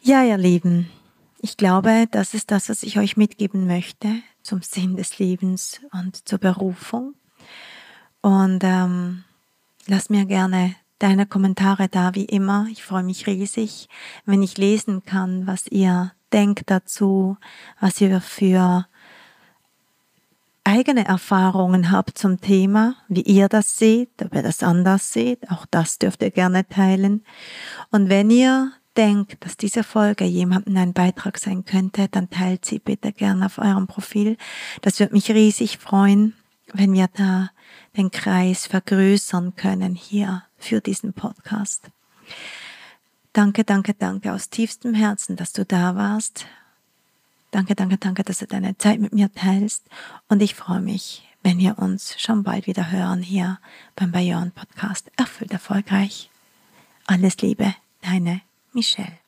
Ja, 0.00 0.24
ihr 0.24 0.38
Lieben, 0.38 0.90
ich 1.42 1.58
glaube, 1.58 2.08
das 2.10 2.32
ist 2.32 2.50
das, 2.52 2.70
was 2.70 2.84
ich 2.84 2.98
euch 2.98 3.18
mitgeben 3.18 3.66
möchte 3.66 4.22
zum 4.42 4.62
Sinn 4.62 4.96
des 4.96 5.18
Lebens 5.18 5.82
und 5.92 6.26
zur 6.26 6.38
Berufung. 6.38 7.14
Und 8.22 8.64
ähm, 8.64 9.24
lasst 9.88 10.08
mir 10.08 10.24
gerne 10.24 10.74
deine 11.02 11.26
Kommentare 11.26 11.88
da, 11.88 12.14
wie 12.14 12.24
immer. 12.24 12.66
Ich 12.70 12.84
freue 12.84 13.02
mich 13.02 13.26
riesig, 13.26 13.88
wenn 14.24 14.42
ich 14.42 14.56
lesen 14.56 15.04
kann, 15.04 15.46
was 15.46 15.66
ihr 15.66 16.12
denkt 16.32 16.70
dazu, 16.70 17.36
was 17.80 18.00
ihr 18.00 18.20
für 18.20 18.86
eigene 20.64 21.04
Erfahrungen 21.04 21.90
habt 21.90 22.16
zum 22.16 22.40
Thema, 22.40 22.94
wie 23.08 23.22
ihr 23.22 23.48
das 23.48 23.78
seht, 23.78 24.10
ob 24.22 24.32
ihr 24.34 24.42
das 24.42 24.62
anders 24.62 25.12
seht, 25.12 25.50
auch 25.50 25.66
das 25.70 25.98
dürft 25.98 26.22
ihr 26.22 26.30
gerne 26.30 26.68
teilen. 26.68 27.24
Und 27.90 28.08
wenn 28.08 28.30
ihr 28.30 28.72
denkt, 28.96 29.44
dass 29.44 29.56
diese 29.56 29.82
Folge 29.82 30.24
jemandem 30.24 30.76
ein 30.76 30.92
Beitrag 30.92 31.38
sein 31.38 31.64
könnte, 31.64 32.08
dann 32.08 32.30
teilt 32.30 32.64
sie 32.64 32.78
bitte 32.78 33.12
gerne 33.12 33.46
auf 33.46 33.58
eurem 33.58 33.88
Profil. 33.88 34.36
Das 34.82 35.00
würde 35.00 35.14
mich 35.14 35.30
riesig 35.30 35.78
freuen, 35.78 36.34
wenn 36.72 36.92
wir 36.92 37.08
da 37.12 37.50
den 37.96 38.10
Kreis 38.10 38.66
vergrößern 38.66 39.56
können 39.56 39.94
hier 39.94 40.44
für 40.62 40.80
diesen 40.80 41.12
Podcast. 41.12 41.90
Danke, 43.32 43.64
danke, 43.64 43.94
danke 43.94 44.32
aus 44.32 44.50
tiefstem 44.50 44.94
Herzen, 44.94 45.36
dass 45.36 45.52
du 45.52 45.64
da 45.64 45.96
warst. 45.96 46.46
Danke, 47.50 47.74
danke, 47.74 47.98
danke, 47.98 48.22
dass 48.22 48.38
du 48.38 48.46
deine 48.46 48.76
Zeit 48.78 49.00
mit 49.00 49.12
mir 49.12 49.32
teilst. 49.32 49.84
Und 50.28 50.42
ich 50.42 50.54
freue 50.54 50.80
mich, 50.80 51.28
wenn 51.42 51.58
wir 51.58 51.78
uns 51.78 52.20
schon 52.20 52.42
bald 52.42 52.66
wieder 52.66 52.90
hören 52.90 53.22
hier 53.22 53.58
beim 53.96 54.12
Bayern 54.12 54.52
Podcast. 54.52 55.10
Erfüllt 55.16 55.52
erfolgreich. 55.52 56.30
Alles 57.06 57.38
Liebe, 57.38 57.74
deine 58.02 58.40
Michelle. 58.72 59.18